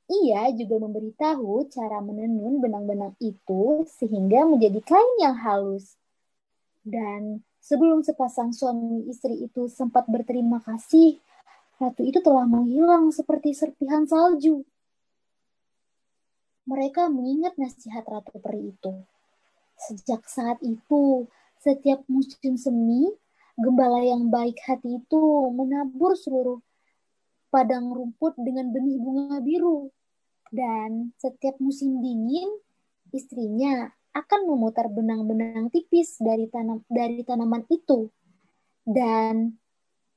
Ia 0.09 0.49
juga 0.57 0.81
memberitahu 0.81 1.69
cara 1.69 2.01
menenun 2.01 2.57
benang-benang 2.57 3.13
itu 3.21 3.85
sehingga 3.85 4.41
menjadi 4.49 4.81
kain 4.81 5.15
yang 5.21 5.37
halus. 5.37 5.93
Dan 6.81 7.45
sebelum 7.61 8.01
sepasang 8.01 8.49
suami 8.49 9.05
istri 9.05 9.37
itu 9.45 9.69
sempat 9.69 10.09
berterima 10.09 10.65
kasih, 10.65 11.21
ratu 11.77 12.01
itu 12.01 12.25
telah 12.25 12.49
menghilang 12.49 13.13
seperti 13.13 13.53
serpihan 13.53 14.09
salju. 14.09 14.65
Mereka 16.65 17.05
mengingat 17.13 17.53
nasihat 17.61 18.01
ratu 18.09 18.41
peri 18.41 18.73
itu. 18.73 18.93
Sejak 19.77 20.25
saat 20.25 20.57
itu, 20.65 21.29
setiap 21.61 22.01
musim 22.09 22.57
semi, 22.57 23.13
gembala 23.61 24.01
yang 24.01 24.33
baik 24.33 24.57
hati 24.65 24.97
itu 24.97 25.21
menabur 25.53 26.17
seluruh 26.17 26.59
padang 27.53 27.93
rumput 27.93 28.33
dengan 28.41 28.73
benih 28.73 28.97
bunga 28.97 29.37
biru. 29.41 29.93
Dan 30.49 31.13
setiap 31.21 31.61
musim 31.61 32.01
dingin, 32.01 32.49
istrinya 33.13 33.89
akan 34.13 34.49
memutar 34.49 34.89
benang-benang 34.89 35.69
tipis 35.69 36.17
dari 36.17 36.49
tanam 36.49 36.81
dari 36.89 37.21
tanaman 37.21 37.61
itu 37.69 38.09
dan 38.81 39.53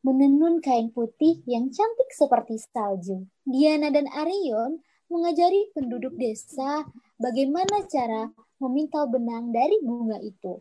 menenun 0.00 0.58
kain 0.64 0.90
putih 0.90 1.44
yang 1.44 1.68
cantik 1.68 2.10
seperti 2.10 2.58
salju. 2.58 3.28
Diana 3.44 3.92
dan 3.92 4.08
Arion 4.10 4.80
mengajari 5.12 5.68
penduduk 5.76 6.16
desa 6.16 6.88
bagaimana 7.20 7.84
cara 7.86 8.32
memintal 8.58 9.12
benang 9.12 9.52
dari 9.52 9.76
bunga 9.84 10.16
itu 10.24 10.58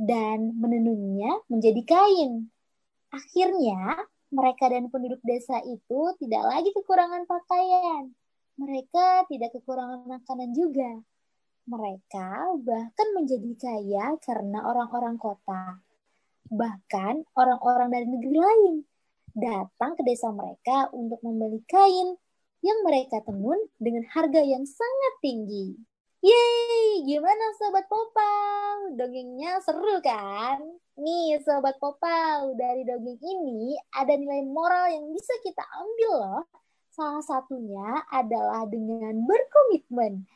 dan 0.00 0.56
menenunnya 0.56 1.44
menjadi 1.50 1.82
kain. 1.84 2.48
Akhirnya, 3.10 4.06
mereka 4.30 4.70
dan 4.70 4.86
penduduk 4.88 5.18
desa 5.26 5.58
itu 5.66 6.00
tidak 6.22 6.42
lagi 6.46 6.70
kekurangan 6.72 7.26
pakaian. 7.26 8.14
Mereka 8.60 9.24
tidak 9.32 9.56
kekurangan 9.56 10.04
makanan 10.04 10.52
juga. 10.52 11.00
Mereka 11.64 12.60
bahkan 12.60 13.08
menjadi 13.16 13.56
kaya 13.56 14.20
karena 14.20 14.60
orang-orang 14.68 15.16
kota. 15.16 15.80
Bahkan 16.52 17.24
orang-orang 17.40 17.88
dari 17.88 18.04
negeri 18.04 18.36
lain 18.36 18.74
datang 19.32 19.96
ke 19.96 20.04
desa 20.04 20.28
mereka 20.28 20.92
untuk 20.92 21.24
membeli 21.24 21.64
kain 21.64 22.20
yang 22.60 22.78
mereka 22.84 23.24
tenun 23.24 23.56
dengan 23.80 24.04
harga 24.12 24.44
yang 24.44 24.68
sangat 24.68 25.14
tinggi. 25.24 25.80
Yeay, 26.20 27.08
gimana 27.08 27.56
Sobat 27.56 27.88
Popau? 27.88 28.92
Dongengnya 28.92 29.56
seru 29.64 30.04
kan? 30.04 30.60
Nih 31.00 31.40
Sobat 31.40 31.80
Popau, 31.80 32.52
dari 32.60 32.84
dongeng 32.84 33.16
ini 33.24 33.72
ada 33.96 34.12
nilai 34.20 34.44
moral 34.44 34.92
yang 34.92 35.08
bisa 35.16 35.32
kita 35.40 35.64
ambil 35.80 36.12
loh. 36.12 36.44
Salah 36.90 37.22
satunya 37.22 38.02
adalah 38.10 38.66
dengan 38.66 39.14
berkomitmen. 39.22 40.26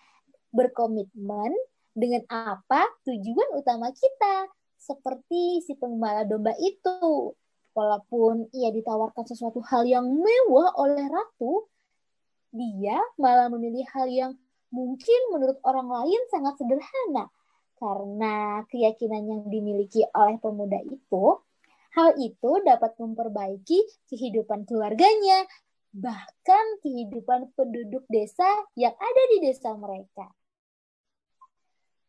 Berkomitmen 0.54 1.50
dengan 1.94 2.22
apa 2.30 2.86
tujuan 3.06 3.58
utama 3.58 3.90
kita. 3.90 4.48
Seperti 4.78 5.62
si 5.66 5.74
pengembala 5.74 6.22
domba 6.22 6.54
itu. 6.58 7.34
Walaupun 7.74 8.54
ia 8.54 8.70
ditawarkan 8.70 9.26
sesuatu 9.26 9.58
hal 9.66 9.82
yang 9.82 10.06
mewah 10.06 10.70
oleh 10.78 11.10
ratu, 11.10 11.66
dia 12.54 13.02
malah 13.18 13.50
memilih 13.50 13.82
hal 13.90 14.06
yang 14.06 14.32
mungkin 14.70 15.20
menurut 15.34 15.58
orang 15.66 15.90
lain 15.90 16.22
sangat 16.30 16.54
sederhana 16.54 17.26
karena 17.78 18.62
keyakinan 18.70 19.22
yang 19.26 19.42
dimiliki 19.50 20.06
oleh 20.14 20.38
pemuda 20.38 20.80
itu, 20.86 21.24
hal 21.94 22.14
itu 22.16 22.50
dapat 22.62 22.94
memperbaiki 22.96 24.08
kehidupan 24.08 24.64
keluarganya, 24.64 25.44
bahkan 25.94 26.66
kehidupan 26.82 27.54
penduduk 27.54 28.02
desa 28.10 28.50
yang 28.74 28.92
ada 28.98 29.22
di 29.30 29.38
desa 29.46 29.70
mereka. 29.78 30.26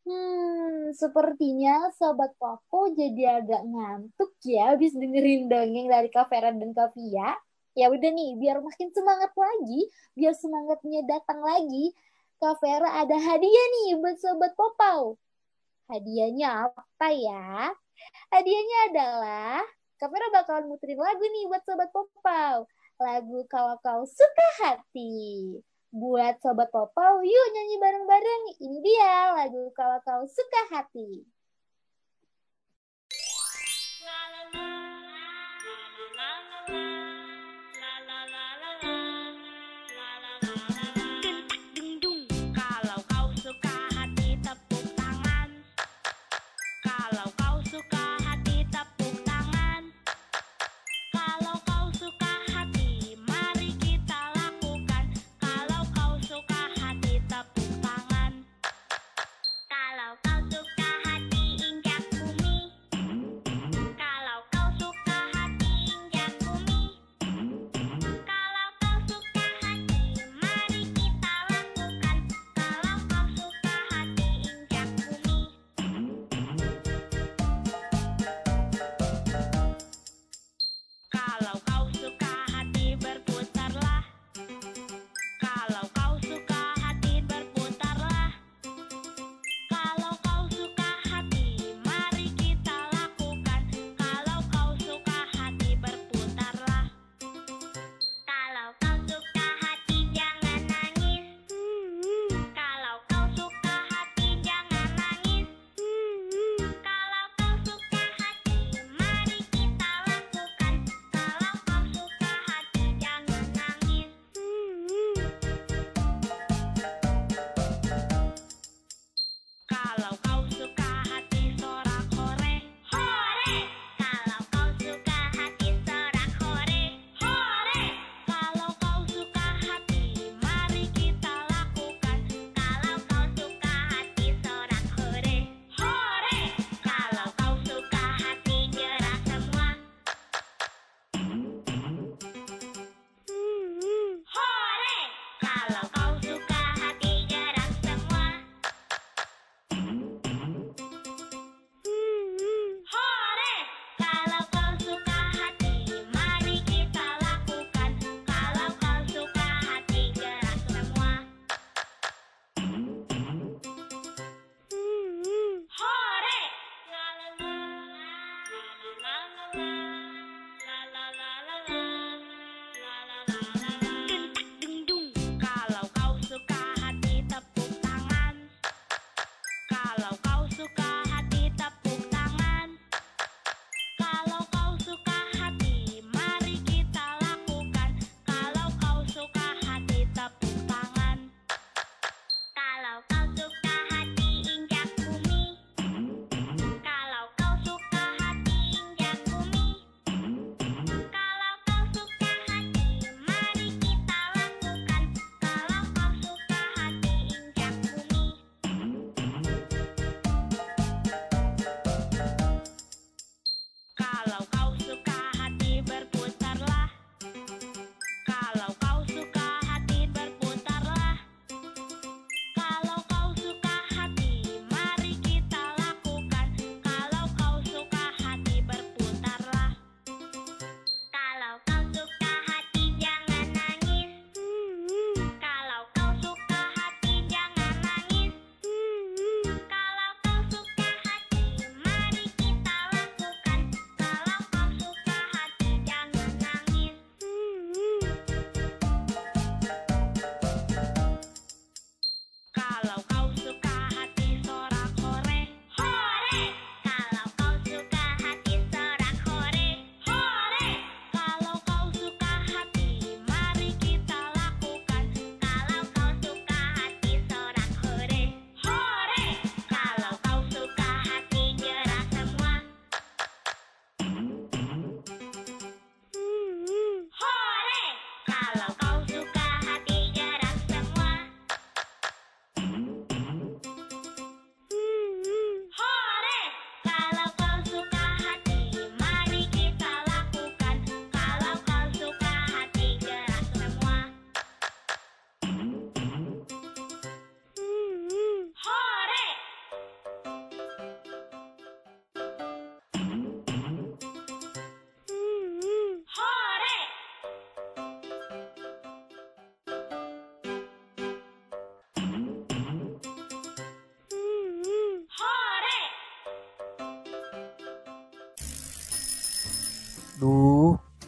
Hmm, 0.06 0.94
sepertinya 0.94 1.90
Sobat 1.98 2.34
Popo 2.38 2.94
jadi 2.94 3.42
agak 3.42 3.62
ngantuk 3.66 4.38
ya 4.46 4.74
habis 4.74 4.94
dengerin 4.94 5.50
dongeng 5.50 5.90
dari 5.90 6.10
Kavera 6.10 6.50
dan 6.50 6.74
Kavia. 6.74 7.38
Ya 7.76 7.92
udah 7.92 8.08
nih, 8.08 8.40
biar 8.40 8.64
makin 8.64 8.88
semangat 8.96 9.36
lagi, 9.36 9.92
biar 10.16 10.32
semangatnya 10.32 11.04
datang 11.04 11.44
lagi, 11.44 11.92
Kak 12.40 12.64
Vera 12.64 13.04
ada 13.04 13.16
hadiah 13.20 13.68
nih 13.80 14.00
buat 14.00 14.16
Sobat 14.20 14.56
Popau. 14.56 15.20
Hadiahnya 15.92 16.72
apa 16.72 17.08
ya? 17.12 17.72
Hadiahnya 18.32 18.78
adalah 18.92 19.60
Kak 19.96 20.08
Vera 20.12 20.28
bakalan 20.32 20.68
muterin 20.68 21.00
lagu 21.00 21.24
nih 21.24 21.48
buat 21.48 21.64
Sobat 21.64 21.90
Popau. 21.96 22.68
Lagu 22.96 23.44
Kalau 23.52 23.76
Kau 23.84 24.08
Suka 24.08 24.48
Hati. 24.64 25.60
Buat 25.96 26.40
Sobat 26.44 26.72
Popau, 26.72 27.24
yuk 27.24 27.48
nyanyi 27.56 27.76
bareng-bareng. 27.80 28.44
Ini 28.60 28.78
dia 28.84 29.36
lagu 29.36 29.72
Kalau 29.76 30.00
Kau 30.04 30.24
Suka 30.28 30.62
Hati. 30.72 31.24
La, 34.06 34.20
la, 34.32 34.85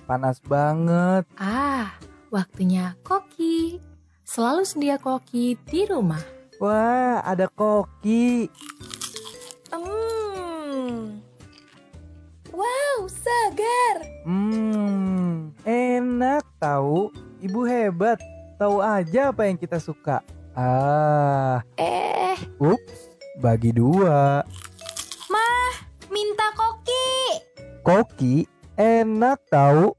panas 0.08 0.40
banget. 0.40 1.28
Ah, 1.36 1.92
waktunya 2.32 2.96
koki. 3.04 3.84
Selalu 4.24 4.64
sedia 4.64 4.96
koki 4.96 5.60
di 5.68 5.84
rumah. 5.84 6.24
Wah, 6.64 7.20
ada 7.28 7.52
koki. 7.52 8.48
Hmm. 9.68 11.20
Wow, 12.56 12.98
segar. 13.12 14.08
Hmm, 14.24 15.52
enak 15.68 16.48
tahu. 16.58 17.12
Ibu 17.44 17.62
hebat. 17.68 18.18
Tahu 18.58 18.82
aja 18.82 19.30
apa 19.30 19.46
yang 19.46 19.60
kita 19.60 19.78
suka. 19.78 20.26
Ah, 20.58 21.62
Eh, 21.78 22.34
ups, 22.58 23.14
bagi 23.38 23.70
dua. 23.70 24.42
minta 26.08 26.50
koki. 26.56 27.12
Koki 27.86 28.36
enak 28.78 29.42
tahu. 29.50 29.97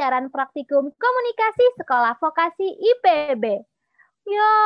Siaran 0.00 0.32
praktikum 0.32 0.88
komunikasi 0.96 1.76
sekolah 1.76 2.16
vokasi 2.16 2.72
IPB. 2.72 3.44
Ya, 4.24 4.56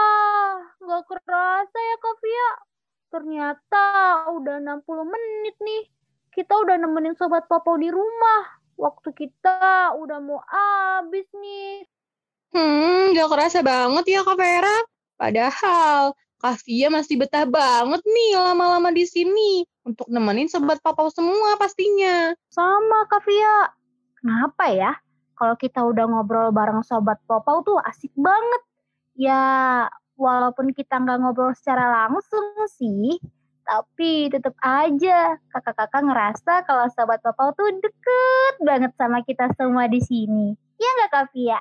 nggak 0.79 1.11
kerasa 1.11 1.75
ya 1.75 1.97
Kak 1.99 2.17
Via. 2.23 2.51
Ternyata 3.11 3.87
udah 4.31 4.63
60 4.63 4.87
menit 5.03 5.59
nih. 5.59 5.91
Kita 6.31 6.55
udah 6.55 6.79
nemenin 6.79 7.19
Sobat 7.19 7.51
Popau 7.51 7.75
di 7.75 7.91
rumah. 7.91 8.47
Waktu 8.79 9.11
kita 9.11 9.99
udah 9.99 10.23
mau 10.23 10.39
habis 10.47 11.27
nih. 11.35 11.83
Hmm, 12.55 13.11
gak 13.19 13.35
kerasa 13.35 13.67
banget 13.67 14.15
ya 14.15 14.23
Kak 14.23 14.39
Vera. 14.39 14.77
Padahal 15.19 16.15
Kak 16.39 16.63
Via 16.63 16.95
masih 16.95 17.19
betah 17.19 17.43
banget 17.43 18.07
nih 18.07 18.39
lama-lama 18.39 18.95
di 18.95 19.03
sini 19.03 19.67
untuk 19.83 20.07
nemenin 20.07 20.47
sobat 20.47 20.79
papau 20.79 21.11
semua 21.11 21.59
pastinya. 21.59 22.39
Sama 22.55 23.11
Kak 23.11 23.27
Via. 23.27 23.75
Kenapa 24.23 24.71
ya? 24.71 24.95
Kalau 25.35 25.55
kita 25.59 25.83
udah 25.83 26.07
ngobrol 26.07 26.55
bareng 26.55 26.87
Sobat 26.87 27.19
Popau 27.27 27.67
tuh 27.67 27.79
asik 27.83 28.15
banget. 28.15 28.63
Ya, 29.15 29.43
walaupun 30.15 30.71
kita 30.75 30.99
nggak 30.99 31.19
ngobrol 31.23 31.55
secara 31.55 32.07
langsung 32.07 32.55
sih, 32.71 33.19
tapi 33.65 34.29
tetap 34.29 34.55
aja 34.61 35.41
kakak-kakak 35.51 36.03
ngerasa 36.05 36.53
kalau 36.69 36.87
Sobat 36.93 37.25
Popau 37.25 37.51
tuh 37.57 37.71
deket 37.81 38.55
banget 38.63 38.93
sama 38.95 39.25
kita 39.25 39.51
semua 39.57 39.89
di 39.89 39.99
sini. 40.05 40.55
Iya 40.79 40.91
nggak 41.01 41.11
Kak 41.11 41.27
Via? 41.33 41.59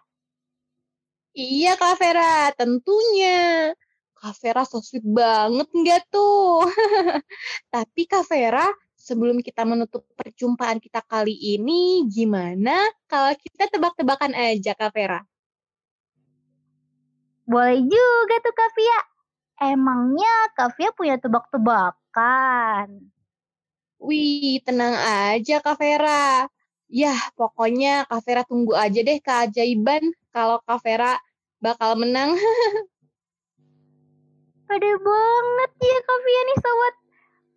Iya 1.34 1.74
Kak 1.80 1.98
Vera, 1.98 2.54
tentunya. 2.54 3.74
Kak 4.14 4.38
Vera 4.40 4.64
so 4.64 4.80
sweet 4.80 5.04
banget 5.04 5.68
nggak 5.74 6.02
tuh? 6.14 6.68
Tapi 7.74 8.02
Kak 8.06 8.28
Vera, 8.30 8.70
sebelum 9.04 9.44
kita 9.44 9.68
menutup 9.68 10.08
perjumpaan 10.16 10.80
kita 10.80 11.04
kali 11.04 11.36
ini, 11.36 12.08
gimana 12.08 12.88
kalau 13.12 13.36
kita 13.36 13.68
tebak-tebakan 13.68 14.32
aja 14.32 14.72
Kak 14.72 14.96
Vera? 14.96 15.20
Boleh 17.44 17.84
juga 17.84 18.36
tuh 18.40 18.56
Kak 18.56 18.72
Via. 18.80 19.00
Emangnya 19.76 20.36
Kak 20.56 20.80
Via 20.80 20.96
punya 20.96 21.20
tebak-tebakan? 21.20 23.12
Wih, 24.00 24.64
tenang 24.64 24.96
aja 24.96 25.60
Kak 25.60 25.76
Vera. 25.76 26.48
Yah, 26.88 27.20
pokoknya 27.36 28.08
Kak 28.08 28.24
Vera 28.24 28.48
tunggu 28.48 28.72
aja 28.80 29.04
deh 29.04 29.20
keajaiban 29.20 30.16
kalau 30.32 30.64
Kak 30.64 30.80
Vera 30.80 31.20
bakal 31.60 32.00
menang. 32.00 32.40
Pede 34.72 34.92
banget 34.96 35.72
ya 35.84 35.98
Kak 36.00 36.20
Via 36.24 36.42
nih 36.48 36.58
sobat 36.64 36.96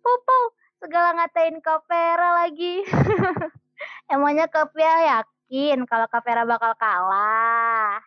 Popau. 0.03 0.56
Segala 0.77 1.17
ngatain 1.17 1.57
Kak 1.61 1.85
Vera 1.89 2.45
lagi. 2.45 2.85
Emangnya 4.11 4.47
Kak 4.49 4.73
Vera 4.73 5.21
yakin 5.21 5.85
kalau 5.85 6.07
Kak 6.09 6.23
Vera 6.25 6.45
bakal 6.45 6.73
kalah? 6.77 8.01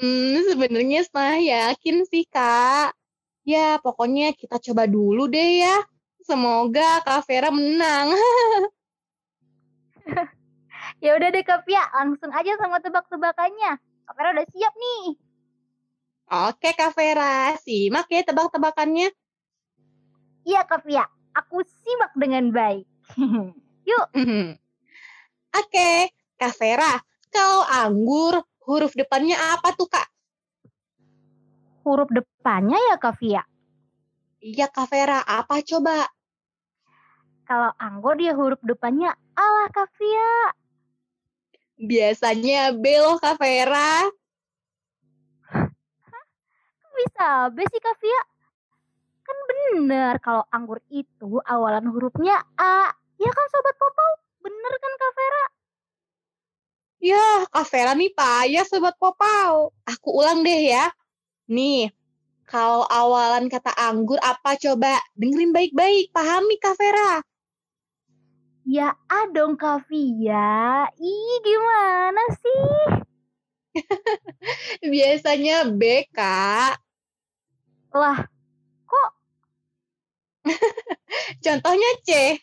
Hmm, 0.00 0.40
sebenarnya 0.48 1.04
saya 1.04 1.36
yakin 1.36 2.08
sih, 2.08 2.24
Kak. 2.24 2.96
Ya, 3.44 3.76
pokoknya 3.82 4.32
kita 4.32 4.56
coba 4.70 4.88
dulu 4.88 5.28
deh 5.28 5.66
ya. 5.66 5.76
Semoga 6.24 7.04
Kak 7.04 7.26
Vera 7.28 7.50
menang. 7.52 8.14
Ya 11.04 11.16
udah 11.16 11.28
deh 11.32 11.44
Kak 11.44 11.64
Pia, 11.64 11.80
langsung 11.96 12.32
aja 12.32 12.52
sama 12.60 12.80
tebak-tebakannya. 12.80 13.72
Kak 13.80 14.14
Vera 14.16 14.30
udah 14.36 14.46
siap 14.52 14.74
nih. 14.76 15.04
Oke, 16.30 16.70
Kak 16.76 16.94
Vera. 16.94 17.56
Simak 17.58 18.06
ya 18.12 18.22
tebak-tebakannya. 18.22 19.10
Iya 20.44 20.64
Kak 20.64 20.84
aku 21.36 21.62
simak 21.64 22.12
dengan 22.16 22.50
baik. 22.50 22.86
Oke, 25.50 25.90
Kak 26.38 26.54
Vera. 26.58 26.94
Kalau 27.30 27.62
anggur, 27.66 28.42
huruf 28.66 28.94
depannya 28.94 29.34
apa 29.38 29.74
tuh, 29.74 29.90
Kak? 29.90 30.06
Huruf 31.82 32.10
depannya 32.10 32.78
ya 32.90 32.96
Kak. 33.02 33.18
Iya, 34.40 34.66
Kak 34.70 34.86
Vera. 34.90 35.22
Apa 35.26 35.58
coba? 35.62 36.06
Kalau 37.50 37.74
anggur 37.82 38.14
dia 38.14 38.30
huruf 38.30 38.62
depannya 38.62 39.10
Allah 39.34 39.68
Kak. 39.74 39.90
Biasanya 41.80 42.78
B 42.78 42.84
loh, 43.02 43.18
Kak 43.18 43.42
Vera. 43.42 44.06
Bisa 46.94 47.50
B 47.50 47.58
sih 47.66 47.80
Kak? 47.82 47.98
Kan 49.26 49.36
bener 49.50 49.59
kalau 50.20 50.44
anggur 50.52 50.82
itu 50.92 51.40
awalan 51.48 51.88
hurufnya 51.88 52.44
A. 52.60 52.92
Ya 53.16 53.30
kan 53.32 53.46
Sobat 53.52 53.76
Popau? 53.76 54.12
Bener 54.44 54.72
kan 54.80 54.92
Kak 54.96 55.12
Vera? 55.16 55.44
Ya, 57.00 57.26
Kak 57.48 57.66
Vera 57.68 57.92
nih 57.96 58.12
payah 58.12 58.64
Sobat 58.68 58.96
Popau. 59.00 59.72
Aku 59.88 60.08
ulang 60.20 60.44
deh 60.44 60.72
ya. 60.72 60.92
Nih, 61.48 61.88
kalau 62.44 62.84
awalan 62.88 63.48
kata 63.48 63.72
anggur 63.76 64.20
apa 64.20 64.56
coba? 64.60 65.00
Dengerin 65.16 65.52
baik-baik, 65.52 66.12
pahami 66.12 66.56
Kak 66.60 66.76
Vera. 66.76 67.24
Ya 68.68 68.92
A 69.08 69.28
dong 69.32 69.56
Kak 69.56 69.88
Pia. 69.88 70.88
Ih 71.00 71.36
gimana 71.40 72.24
sih? 72.36 73.00
Biasanya 74.92 75.68
B, 75.72 76.04
Kak. 76.12 76.80
Lah, 77.90 78.28
Contohnya 81.44 81.90
C. 82.06 82.10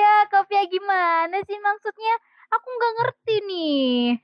ya 0.00 0.12
Kak 0.28 0.48
Pia 0.48 0.64
gimana 0.68 1.36
sih 1.44 1.58
maksudnya? 1.60 2.14
Aku 2.50 2.66
nggak 2.66 2.94
ngerti 2.98 3.34
nih. 3.46 4.18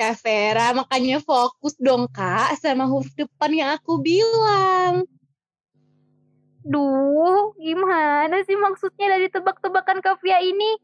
Kak 0.00 0.16
Vera, 0.24 0.72
makanya 0.72 1.20
fokus 1.20 1.76
dong, 1.76 2.08
Kak, 2.08 2.56
sama 2.56 2.88
huruf 2.88 3.12
depan 3.16 3.52
yang 3.52 3.70
aku 3.76 4.00
bilang. 4.00 5.04
Duh, 6.64 7.52
gimana 7.56 8.40
sih 8.44 8.56
maksudnya 8.56 9.16
dari 9.16 9.28
tebak-tebakan 9.32 10.00
Kak 10.04 10.20
Pia 10.20 10.40
ini? 10.40 10.76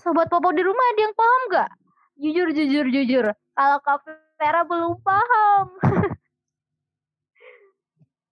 Sobat 0.00 0.28
Popo 0.32 0.52
di 0.54 0.62
rumah 0.64 0.86
ada 0.92 1.00
yang 1.02 1.16
paham 1.16 1.42
nggak? 1.50 1.70
Jujur, 2.20 2.48
jujur, 2.52 2.86
jujur. 2.88 3.26
Kalau 3.32 3.78
Kak 3.80 4.04
Vera 4.40 4.62
belum 4.64 4.96
paham. 5.00 5.66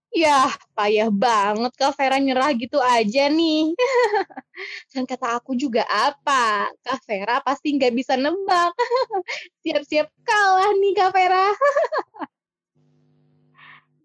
Yah, 0.08 0.48
payah 0.72 1.12
banget 1.12 1.72
Kak 1.76 1.92
Vera 1.92 2.16
nyerah 2.16 2.48
gitu 2.56 2.80
aja 2.80 3.28
nih. 3.28 3.76
kan 4.92 5.04
kata 5.04 5.36
aku 5.36 5.52
juga 5.52 5.84
apa? 5.84 6.72
Kak 6.80 7.04
Vera 7.04 7.44
pasti 7.44 7.76
nggak 7.76 7.92
bisa 7.92 8.16
nebak. 8.16 8.72
Siap-siap 9.62 10.08
kalah 10.24 10.72
nih 10.80 10.92
Kak 10.96 11.12
Vera. 11.12 11.48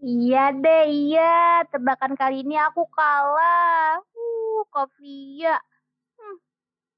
Iya 0.04 0.52
deh, 0.52 0.84
iya. 0.92 1.64
Tebakan 1.72 2.20
kali 2.20 2.44
ini 2.44 2.60
aku 2.60 2.84
kalah. 2.92 4.04
Uh, 4.12 4.68
Kak. 4.68 4.92
Hmm. 5.00 6.36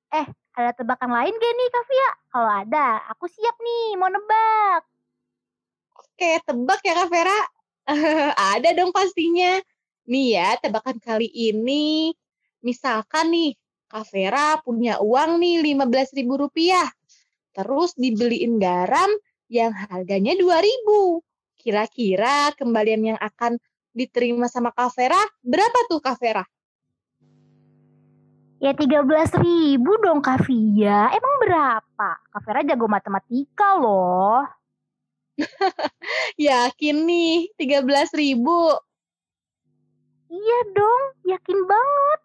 Eh, 0.10 0.26
ada 0.58 0.74
tebakan 0.74 1.14
lain 1.14 1.38
gak 1.38 1.53
nih 1.53 1.70
Kak 1.70 1.86
Pia? 1.86 2.10
Kalau 2.34 2.49
ada, 2.49 3.06
aku 3.14 3.30
siap 3.30 3.53
nih 3.62 3.93
mau 4.01 4.10
nebak. 4.10 4.89
Oke, 6.01 6.41
tebak 6.49 6.82
ya 6.82 6.97
Kak 6.97 7.14
Vera? 7.14 7.55
Ada 8.58 8.74
dong 8.74 8.90
pastinya. 8.90 9.62
Nih 10.06 10.38
ya, 10.38 10.58
tebakan 10.62 10.98
kali 11.02 11.30
ini. 11.30 12.14
Misalkan 12.66 13.30
nih, 13.30 13.54
Kak 13.86 14.10
Vera 14.10 14.58
punya 14.62 14.98
uang 15.02 15.38
nih 15.38 15.62
15 15.62 16.18
ribu 16.18 16.42
rupiah. 16.42 16.90
Terus 17.54 17.94
dibeliin 17.94 18.58
garam 18.58 19.10
yang 19.50 19.74
harganya 19.74 20.34
2 20.34 20.60
ribu. 20.62 21.22
Kira-kira 21.56 22.54
kembalian 22.58 23.16
yang 23.16 23.20
akan 23.22 23.58
diterima 23.96 24.50
sama 24.50 24.74
Kak 24.74 24.92
Vera 24.98 25.22
berapa 25.46 25.80
tuh 25.90 26.02
Kak 26.02 26.18
Vera? 26.18 26.46
Ya 28.60 28.74
13 28.74 29.06
ribu 29.46 29.92
dong 30.02 30.26
Kak 30.26 30.50
Via. 30.50 31.14
Emang 31.14 31.36
berapa? 31.38 32.10
Kak 32.34 32.42
Vera 32.42 32.66
jago 32.66 32.90
matematika 32.90 33.78
loh. 33.78 34.42
Yakin 36.36 37.08
nih, 37.08 37.56
13 37.56 38.12
ribu. 38.12 38.76
Iya 40.28 40.60
dong, 40.76 41.04
yakin 41.32 41.60
banget. 41.64 42.20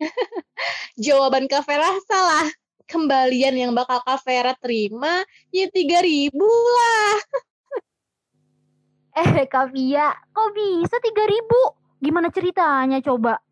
Jawaban 1.04 1.50
Kak 1.50 1.66
Vera 1.66 1.90
salah. 2.06 2.46
Kembalian 2.86 3.54
yang 3.58 3.72
bakal 3.74 4.02
Kak 4.06 4.22
Vera 4.22 4.54
terima 4.54 5.22
ya 5.50 5.66
3 5.66 6.02
ribu 6.02 6.46
lah. 6.46 7.14
Eh 9.20 9.42
Kak 9.50 9.74
Via, 9.74 10.14
kok 10.30 10.54
bisa 10.54 10.96
3 11.02 11.26
ribu? 11.26 11.60
Gimana 11.98 12.30
ceritanya 12.30 13.02
coba? 13.02 13.42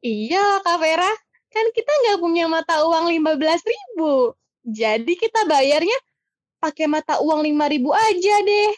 Iya 0.00 0.64
Kak 0.64 0.80
Vera, 0.80 1.12
kan 1.52 1.66
kita 1.76 1.92
nggak 1.92 2.18
punya 2.24 2.48
mata 2.48 2.80
uang 2.88 3.12
15 3.12 3.36
ribu. 3.68 4.32
Jadi 4.64 5.12
kita 5.20 5.44
bayarnya 5.44 5.92
pakai 6.60 6.86
mata 6.86 7.18
uang 7.24 7.40
5 7.40 7.72
ribu 7.72 7.90
aja 7.90 8.34
deh. 8.44 8.70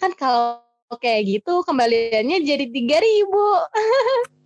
Kan 0.00 0.16
kalau 0.16 0.64
kayak 0.96 1.28
gitu 1.28 1.62
kembaliannya 1.62 2.40
jadi 2.42 2.66
3 2.66 2.98
ribu. 2.98 3.46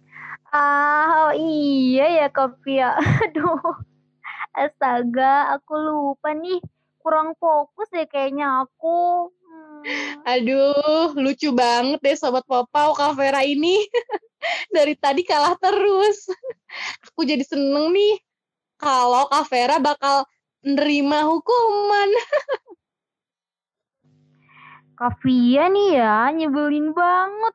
Ah, 0.50 1.30
oh 1.30 1.32
iya 1.38 2.10
ya 2.10 2.26
Kak 2.26 2.58
Via. 2.66 2.98
Aduh, 3.22 3.62
astaga, 4.50 5.54
aku 5.54 5.78
lupa 5.78 6.34
nih. 6.34 6.58
Kurang 6.98 7.38
fokus 7.38 7.86
deh 7.94 8.02
kayaknya 8.10 8.66
aku. 8.66 9.30
Hmm. 9.30 10.26
Aduh, 10.26 11.14
lucu 11.14 11.54
banget 11.54 12.02
deh 12.02 12.18
Sobat 12.18 12.42
Popau 12.50 12.98
Kak 12.98 13.14
Vera 13.14 13.46
ini. 13.46 13.78
Dari 14.74 14.98
tadi 14.98 15.22
kalah 15.22 15.54
terus. 15.54 16.26
Aku 17.06 17.22
jadi 17.22 17.46
seneng 17.46 17.94
nih 17.94 18.18
kalau 18.74 19.30
Kak 19.30 19.46
Vera 19.46 19.78
bakal 19.78 20.26
nerima 20.66 21.30
hukuman. 21.30 22.10
Kak 25.00 25.16
Via 25.24 25.64
nih 25.72 25.96
ya, 25.96 26.28
nyebelin 26.28 26.92
banget. 26.92 27.54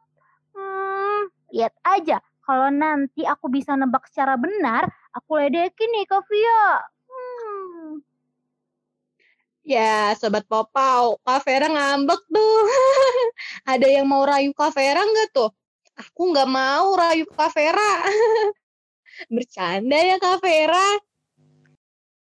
Hmm, 0.57 1.29
lihat 1.53 1.77
aja, 1.85 2.17
kalau 2.41 2.73
nanti 2.73 3.21
aku 3.21 3.53
bisa 3.53 3.77
nebak 3.77 4.09
secara 4.09 4.33
benar, 4.33 4.89
aku 5.13 5.37
ledekin 5.37 5.93
nih 5.93 6.09
Kak 6.09 6.25
Via. 6.25 6.81
Hmm. 7.05 8.01
Ya, 9.61 10.17
Sobat 10.17 10.49
Popau, 10.49 11.21
Kak 11.21 11.45
Vera 11.45 11.69
ngambek 11.69 12.17
tuh. 12.33 12.57
Ada 13.77 13.93
yang 13.93 14.09
mau 14.09 14.25
rayu 14.25 14.49
Kak 14.57 14.73
Vera 14.73 15.05
nggak 15.05 15.29
tuh? 15.29 15.53
Aku 16.01 16.33
nggak 16.33 16.49
mau 16.49 16.97
rayu 16.97 17.29
Kak 17.29 17.53
Vera. 17.53 18.09
Bercanda 19.37 20.01
ya 20.01 20.17
Kak 20.17 20.41
Vera. 20.41 20.97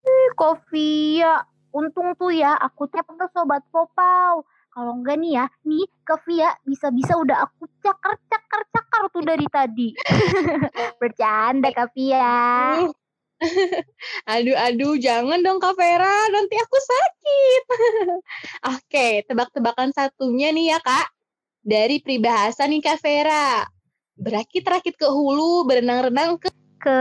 Ih, 0.03 0.30
Kak 0.36 0.68
Via, 0.68 1.47
untung 1.72 2.12
tuh 2.20 2.36
ya 2.36 2.60
aku 2.60 2.91
tap 2.91 3.08
ke 3.08 3.28
Sobat 3.32 3.64
Popau. 3.72 4.43
Kalau 4.78 4.93
enggak 4.93 5.17
nih 5.17 5.41
ya, 5.41 5.45
nih 5.65 5.89
Via 6.30 6.53
bisa-bisa 6.61 7.17
udah 7.17 7.49
aku 7.49 7.65
cakar-cakar-cakar 7.82 9.09
tuh 9.09 9.25
dari 9.25 9.49
tadi. 9.49 9.89
Bercanda 11.01 11.73
Kak 11.73 11.97
Via. 11.97 12.86
Aduh, 14.38 14.53
aduh, 14.53 14.97
jangan 15.01 15.41
dong 15.41 15.57
Kak 15.57 15.78
Vera, 15.78 16.30
nanti 16.30 16.57
aku 16.57 16.78
sakit. 16.78 17.63
Oke, 18.78 19.07
tebak-tebakan 19.25 19.93
satunya 19.97 20.53
nih 20.53 20.73
ya 20.73 20.80
Kak. 20.82 21.09
Dari 21.65 21.97
peribahasa 21.97 22.69
nih 22.69 22.82
Kak 22.82 23.01
Vera. 23.01 23.65
Berakit-rakit 24.17 24.93
ke 24.93 25.09
hulu, 25.09 25.65
berenang-renang 25.65 26.38
ke... 26.38 26.53
Ke 26.78 26.97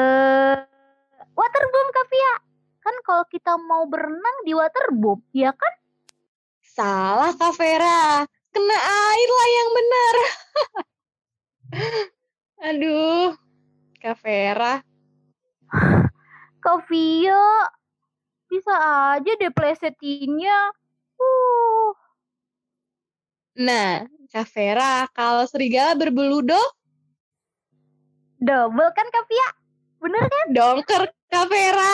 waterboom 1.36 1.88
Kak 1.92 2.06
Via. 2.08 2.34
Kan 2.80 2.96
kalau 3.04 3.24
kita 3.28 3.52
mau 3.60 3.84
berenang 3.84 4.36
di 4.44 4.52
waterboom, 4.56 5.20
ya 5.36 5.52
kan? 5.52 5.72
Salah 6.76 7.32
Kak 7.32 7.56
Vera. 7.56 8.28
kena 8.52 8.78
air 8.84 9.30
lah 9.32 9.48
yang 9.48 9.68
benar. 9.72 10.14
Aduh, 12.68 13.32
Kak 13.96 14.20
Vera. 14.20 14.84
Kak 16.60 16.78
Via, 16.92 17.68
bisa 18.52 18.74
aja 19.16 19.32
deh 19.40 19.52
plesetinnya. 19.52 20.72
Uh, 21.16 21.96
Nah, 23.56 24.04
Kak 24.28 24.44
Vera, 24.52 25.08
kalau 25.16 25.48
serigala 25.48 25.96
berbeludo, 25.96 26.60
double 28.36 28.92
kan 28.92 29.08
Kak 29.08 29.24
Via? 29.32 29.48
Bener 29.96 30.28
kan? 30.28 30.46
dongker 30.52 31.08
Kak 31.32 31.48
Vera. 31.48 31.92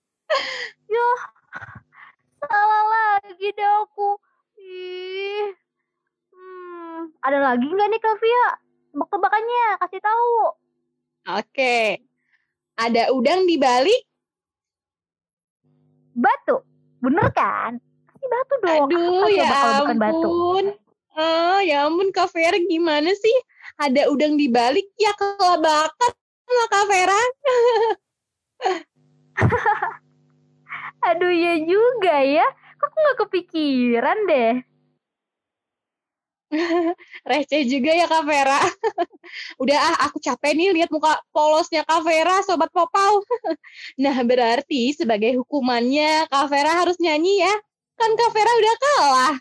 Yo, 0.96 1.08
salah 2.48 2.82
lagi 2.90 3.48
deh 3.54 3.70
aku. 3.86 4.10
Ih. 4.58 5.46
Hmm, 6.32 7.10
ada 7.22 7.38
lagi 7.52 7.66
nggak 7.66 7.88
nih 7.90 8.00
Kak 8.02 8.16
Via? 8.18 8.48
Tebak-tebakannya, 8.92 9.66
kasih 9.80 10.00
tahu. 10.02 10.36
Oke. 11.38 12.02
Ada 12.76 13.12
udang 13.14 13.46
di 13.46 13.56
balik. 13.56 14.02
Batu, 16.12 16.60
bener 17.00 17.32
kan? 17.32 17.80
Kasih 18.12 18.28
batu 18.28 18.54
dong. 18.60 18.88
Aduh, 18.90 19.26
ya 19.32 19.48
kalau 19.48 19.78
bukan 19.86 19.98
batu? 19.98 20.28
ampun. 20.28 20.66
Oh, 21.12 21.60
ya 21.60 21.88
ampun 21.88 22.08
Kak 22.12 22.32
Vera 22.32 22.56
gimana 22.56 23.12
sih? 23.16 23.36
Ada 23.80 24.12
udang 24.12 24.36
di 24.36 24.52
balik 24.52 24.92
ya 25.00 25.12
kelabakan 25.16 26.12
lah 26.52 26.68
Kak 26.68 26.84
Vera. 26.90 27.22
Aduh 31.02 31.34
ya 31.34 31.54
juga 31.66 32.22
ya. 32.22 32.46
Kok 32.78 32.86
aku 32.86 32.96
nggak 32.98 33.18
kepikiran 33.26 34.18
deh. 34.30 34.54
Receh 37.30 37.64
juga 37.64 37.96
ya 37.96 38.06
Kak 38.06 38.24
Vera. 38.28 38.60
Udah 39.62 39.78
ah, 39.78 39.96
aku 40.08 40.20
capek 40.20 40.52
nih 40.52 40.68
lihat 40.76 40.90
muka 40.92 41.16
polosnya 41.32 41.82
Kak 41.82 42.04
Vera, 42.04 42.44
Sobat 42.44 42.68
Popau. 42.70 43.24
Nah, 44.02 44.16
berarti 44.24 44.92
sebagai 44.92 45.36
hukumannya 45.40 46.28
Kak 46.28 46.46
Vera 46.52 46.72
harus 46.84 46.96
nyanyi 47.00 47.40
ya. 47.44 47.54
Kan 47.96 48.12
Kak 48.16 48.30
Vera 48.34 48.52
udah 48.52 48.74
kalah. 48.78 49.34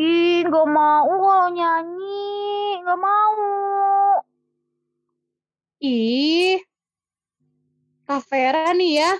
Ih, 0.00 0.42
nggak 0.48 0.68
mau 0.72 1.06
kalau 1.06 1.48
nyanyi. 1.52 2.80
Nggak 2.82 2.98
mau. 2.98 3.36
Ih, 5.82 6.62
Kak 8.06 8.22
Vera 8.30 8.70
nih 8.74 8.92
ya. 9.02 9.12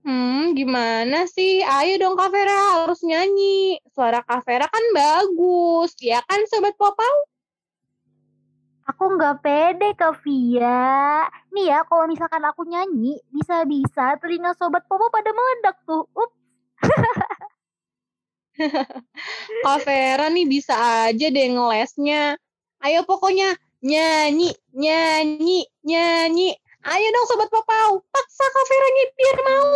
Hmm, 0.00 0.56
gimana 0.56 1.28
sih? 1.28 1.60
Ayo 1.60 2.00
dong 2.00 2.16
Kak 2.16 2.32
Vera 2.32 2.80
harus 2.80 3.04
nyanyi. 3.04 3.76
Suara 3.92 4.24
Kak 4.24 4.48
Vera 4.48 4.64
kan 4.64 4.84
bagus, 4.96 5.92
ya 6.00 6.24
kan 6.24 6.40
Sobat 6.48 6.72
Popau? 6.80 7.16
Aku 8.90 9.14
nggak 9.14 9.44
pede, 9.44 9.94
Kak 9.94 10.18
Via. 10.26 11.22
Nih 11.54 11.70
ya, 11.70 11.86
kalau 11.86 12.10
misalkan 12.10 12.42
aku 12.42 12.66
nyanyi, 12.66 13.22
bisa-bisa 13.30 14.18
telinga 14.18 14.50
sobat 14.58 14.82
Popo 14.90 15.06
pada 15.14 15.30
meledak 15.30 15.76
tuh. 15.86 16.10
Up. 16.10 16.30
Kak 19.64 19.78
Vera 19.86 20.26
nih 20.26 20.46
bisa 20.48 21.06
aja 21.06 21.26
deh 21.30 21.48
ngelesnya. 21.54 22.34
Ayo 22.82 23.06
pokoknya 23.06 23.54
nyanyi, 23.84 24.58
nyanyi, 24.74 25.70
nyanyi. 25.86 26.58
Ayo 26.80 27.06
dong 27.12 27.26
Sobat 27.28 27.52
Popau, 27.52 28.00
paksa 28.08 28.44
Kak 28.48 28.64
Vera 28.64 28.88
biar 29.12 29.38
mau. 29.44 29.74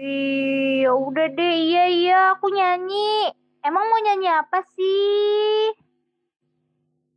Ih, 0.00 0.88
ya 0.88 0.96
udah 0.96 1.28
deh, 1.36 1.54
iya 1.68 1.84
iya, 1.92 2.18
aku 2.32 2.48
nyanyi. 2.48 3.28
Emang 3.60 3.84
mau 3.92 4.00
nyanyi 4.00 4.32
apa 4.32 4.64
sih? 4.72 5.76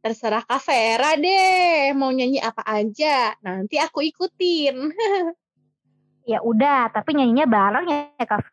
Terserah 0.04 0.44
Kak 0.44 0.60
Vera 0.60 1.16
deh, 1.16 1.96
mau 1.96 2.12
nyanyi 2.12 2.44
apa 2.44 2.68
aja. 2.68 3.32
Nanti 3.40 3.80
aku 3.80 4.04
ikutin. 4.04 4.76
Ya 6.24 6.40
udah, 6.40 6.88
tapi 6.88 7.20
nyanyinya 7.20 7.44
bareng 7.44 7.84
ya, 7.84 8.24
Kak 8.24 8.48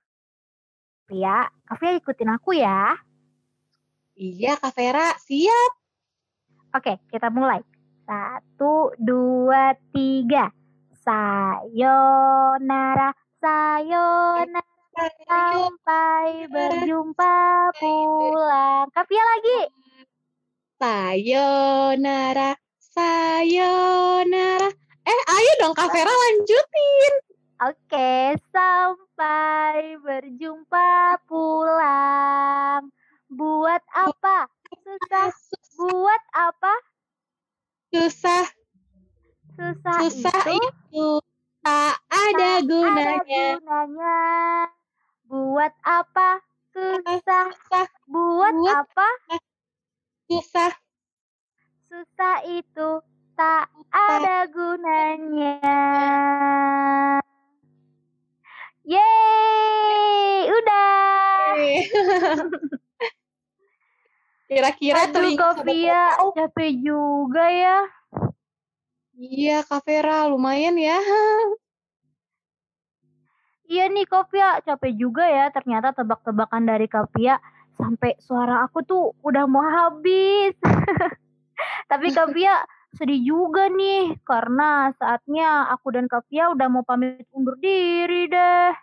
Via. 1.07 1.47
Kak 1.47 1.79
Via 1.79 1.95
ikutin 2.03 2.35
aku 2.35 2.59
ya. 2.59 2.99
Iya 4.19 4.59
Kak 4.59 4.75
Vera, 4.75 5.15
siap. 5.23 5.73
Oke, 6.75 6.99
kita 7.15 7.31
mulai. 7.31 7.63
Satu, 8.11 8.91
dua, 8.99 9.71
tiga. 9.95 10.51
Sayonara, 10.99 11.95
sayonara, 13.39 14.67
sampai 15.31 16.51
berjumpa 16.51 17.71
pulang. 17.79 18.91
Kak 18.91 19.07
Via 19.07 19.23
lagi. 19.23 19.71
Sayonara, 20.75 22.59
sayonara. 22.83 24.75
Eh, 25.07 25.21
ayo 25.31 25.53
dong 25.63 25.79
Kak 25.79 25.95
Vera 25.95 26.11
lanjutin. 26.11 27.15
Oke, 27.63 28.35
sampai 28.51 30.03
berjumpa 30.03 31.15
pulang. 31.31 32.91
Buat 33.31 33.87
apa? 33.95 34.51
Susah. 34.83 35.31
Buat 35.79 36.23
apa? 36.35 36.90
Susah, 37.91 38.47
Susah, 39.59 39.99
susah 39.99 40.43
itu 40.51 40.71
itu 40.95 41.21
tak 41.63 41.99
ada 42.11 42.63
gunanya. 42.63 43.23
ada 43.27 43.59
gunanya. 43.61 44.19
Buat 45.27 45.75
apa? 45.83 46.41
Susah. 46.71 47.51
Susah, 47.51 47.87
Buat 48.07 48.55
Buat 48.55 48.77
apa? 48.87 49.09
susah. 50.31 50.73
Susah 51.91 52.37
itu 52.47 53.03
tak 53.39 53.71
ada 53.91 54.47
gunanya. 54.51 55.59
Yeay, 58.87 60.49
udah. 60.51 61.55
Kira-kira 64.51 65.07
Aduh, 65.07 65.39
Sobat 65.39 65.63
Via, 65.63 66.03
Popau- 66.19 66.35
capek 66.35 66.71
juga 66.83 67.47
ya. 67.47 67.79
Iya, 69.15 69.63
Kak 69.63 69.87
Vera, 69.87 70.27
lumayan 70.27 70.75
ya. 70.75 70.99
Iya 73.71 73.87
nih 73.87 74.03
Kopia, 74.03 74.59
capek 74.67 74.99
juga 74.99 75.23
ya 75.31 75.47
ternyata 75.55 75.95
tebak-tebakan 75.95 76.67
dari 76.67 76.91
Kopia 76.91 77.39
sampai 77.79 78.19
suara 78.19 78.67
aku 78.67 78.83
tuh 78.83 79.15
udah 79.23 79.47
mau 79.47 79.63
habis. 79.63 80.59
Tapi 81.91 82.11
Kopia 82.11 82.67
sedih 82.99 83.23
juga 83.23 83.71
nih 83.71 84.19
karena 84.27 84.91
saatnya 84.99 85.71
aku 85.71 85.95
dan 85.95 86.11
Kopia 86.11 86.51
udah 86.51 86.67
mau 86.67 86.83
pamit 86.83 87.23
undur 87.31 87.55
diri 87.63 88.27
deh. 88.27 88.75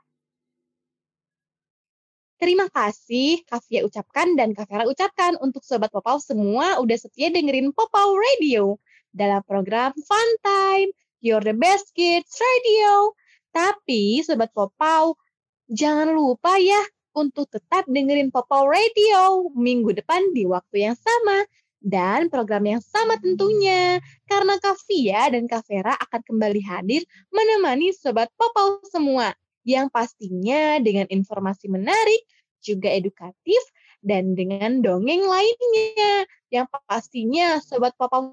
Terima 2.38 2.70
kasih 2.70 3.42
Kak 3.50 3.66
Via 3.66 3.82
ucapkan 3.82 4.38
dan 4.38 4.54
Kak 4.54 4.70
Vera 4.70 4.86
ucapkan 4.86 5.42
untuk 5.42 5.66
Sobat 5.66 5.90
Popau 5.90 6.22
semua 6.22 6.78
udah 6.78 6.94
setia 6.94 7.34
dengerin 7.34 7.74
Popau 7.74 8.14
Radio 8.14 8.78
dalam 9.10 9.42
program 9.42 9.90
Fun 9.98 10.30
Time, 10.46 10.94
You're 11.18 11.42
the 11.42 11.58
Best 11.58 11.98
Kids 11.98 12.38
Radio. 12.38 13.18
Tapi 13.50 14.22
Sobat 14.22 14.54
Popau, 14.54 15.18
jangan 15.66 16.14
lupa 16.14 16.62
ya 16.62 16.78
untuk 17.18 17.50
tetap 17.50 17.90
dengerin 17.90 18.30
Popau 18.30 18.70
Radio 18.70 19.50
minggu 19.58 19.98
depan 19.98 20.30
di 20.38 20.46
waktu 20.46 20.94
yang 20.94 20.98
sama 21.02 21.42
dan 21.82 22.30
program 22.30 22.70
yang 22.70 22.86
sama 22.86 23.18
tentunya. 23.18 23.98
Karena 24.30 24.62
Kak 24.62 24.78
Via 24.86 25.34
dan 25.34 25.50
Kak 25.50 25.66
Vera 25.66 25.98
akan 25.98 26.22
kembali 26.22 26.62
hadir 26.62 27.02
menemani 27.34 27.98
Sobat 27.98 28.30
Popau 28.38 28.78
semua 28.94 29.34
yang 29.68 29.92
pastinya 29.92 30.80
dengan 30.80 31.12
informasi 31.12 31.68
menarik, 31.68 32.24
juga 32.64 32.88
edukatif, 32.88 33.60
dan 34.00 34.32
dengan 34.32 34.80
dongeng 34.80 35.28
lainnya 35.28 36.24
yang 36.48 36.64
pastinya 36.88 37.60
Sobat 37.60 37.92
Papa 38.00 38.32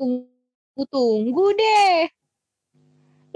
tunggu-tunggu 0.00 1.46
deh. 1.52 2.08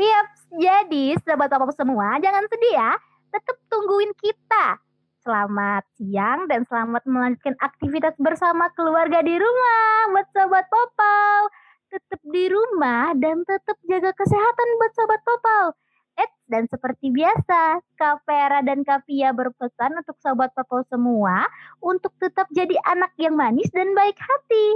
Iya, 0.01 0.21
jadi 0.57 1.05
sahabat 1.21 1.53
apa 1.53 1.71
semua 1.77 2.17
jangan 2.19 2.49
sedih 2.49 2.75
ya, 2.75 2.93
tetap 3.29 3.61
tungguin 3.69 4.11
kita. 4.19 4.81
Selamat 5.21 5.85
siang 5.97 6.49
dan 6.49 6.65
selamat 6.69 7.05
melanjutkan 7.09 7.57
aktivitas 7.61 8.17
bersama 8.21 8.73
keluarga 8.77 9.21
di 9.21 9.37
rumah 9.37 10.17
buat 10.17 10.29
sobat 10.33 10.67
Popal. 10.73 11.53
Tetap 11.89 12.21
di 12.29 12.45
rumah 12.51 13.15
dan 13.17 13.47
tetap 13.47 13.79
jaga 13.87 14.13
kesehatan 14.13 14.69
buat 14.81 14.93
sobat 14.97 15.21
Popal. 15.25 15.67
Eits, 16.15 16.39
dan 16.47 16.71
seperti 16.71 17.11
biasa, 17.11 17.83
Kavera 17.99 18.63
dan 18.63 18.87
Kafia 18.87 19.35
berpesan 19.35 19.99
untuk 19.99 20.15
Sobat 20.23 20.55
Papo 20.55 20.87
semua 20.87 21.47
untuk 21.83 22.15
tetap 22.23 22.47
jadi 22.55 22.75
anak 22.87 23.15
yang 23.19 23.35
manis 23.35 23.71
dan 23.75 23.93
baik 23.93 24.19
hati. 24.19 24.67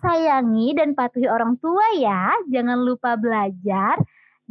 Sayangi 0.00 0.74
dan 0.74 0.96
patuhi 0.98 1.28
orang 1.30 1.54
tua 1.62 1.84
ya, 1.98 2.34
jangan 2.50 2.82
lupa 2.82 3.14
belajar, 3.14 4.00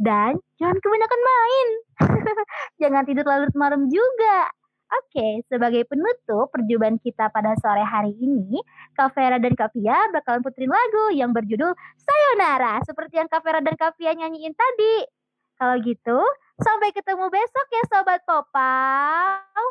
dan 0.00 0.40
jangan 0.56 0.78
kebanyakan 0.80 1.20
main. 1.20 1.68
jangan 2.80 3.02
tidur 3.04 3.26
larut 3.26 3.54
malam 3.56 3.90
juga. 3.92 4.48
Oke, 4.94 5.42
sebagai 5.50 5.82
penutup 5.90 6.54
perjumpaan 6.54 7.02
kita 7.02 7.26
pada 7.34 7.58
sore 7.58 7.82
hari 7.82 8.14
ini, 8.14 8.62
Kavera 8.94 9.42
dan 9.42 9.56
Kafia 9.58 9.96
bakalan 10.14 10.44
puterin 10.44 10.70
lagu 10.70 11.04
yang 11.16 11.34
berjudul 11.34 11.74
Sayonara, 11.98 12.78
seperti 12.86 13.18
yang 13.18 13.26
Kavera 13.26 13.58
dan 13.58 13.74
Kafia 13.74 14.14
nyanyiin 14.14 14.54
tadi. 14.54 15.23
Kalau 15.54 15.76
gitu, 15.82 16.18
sampai 16.58 16.90
ketemu 16.90 17.26
besok 17.30 17.66
ya 17.70 17.82
Sobat 17.86 18.20
Popau. 18.26 19.64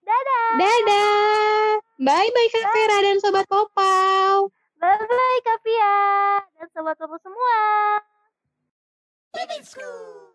Dadah. 0.00 0.50
Dadah. 0.56 1.60
Bye-bye 2.00 2.48
Kak 2.48 2.66
Vera 2.72 2.98
dan 3.04 3.18
Sobat 3.20 3.46
Popau. 3.46 4.48
Bye-bye 4.80 5.40
Kak 5.44 5.58
Pia 5.60 5.96
dan 6.56 6.68
Sobat 6.72 6.96
Popau 6.96 7.20
semua. 7.20 7.60
Living 9.36 9.64
School. 9.64 10.29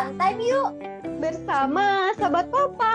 pantai 0.00 0.32
yuk 0.40 0.80
bersama 1.20 2.08
sahabat 2.16 2.48
papa. 2.48 2.89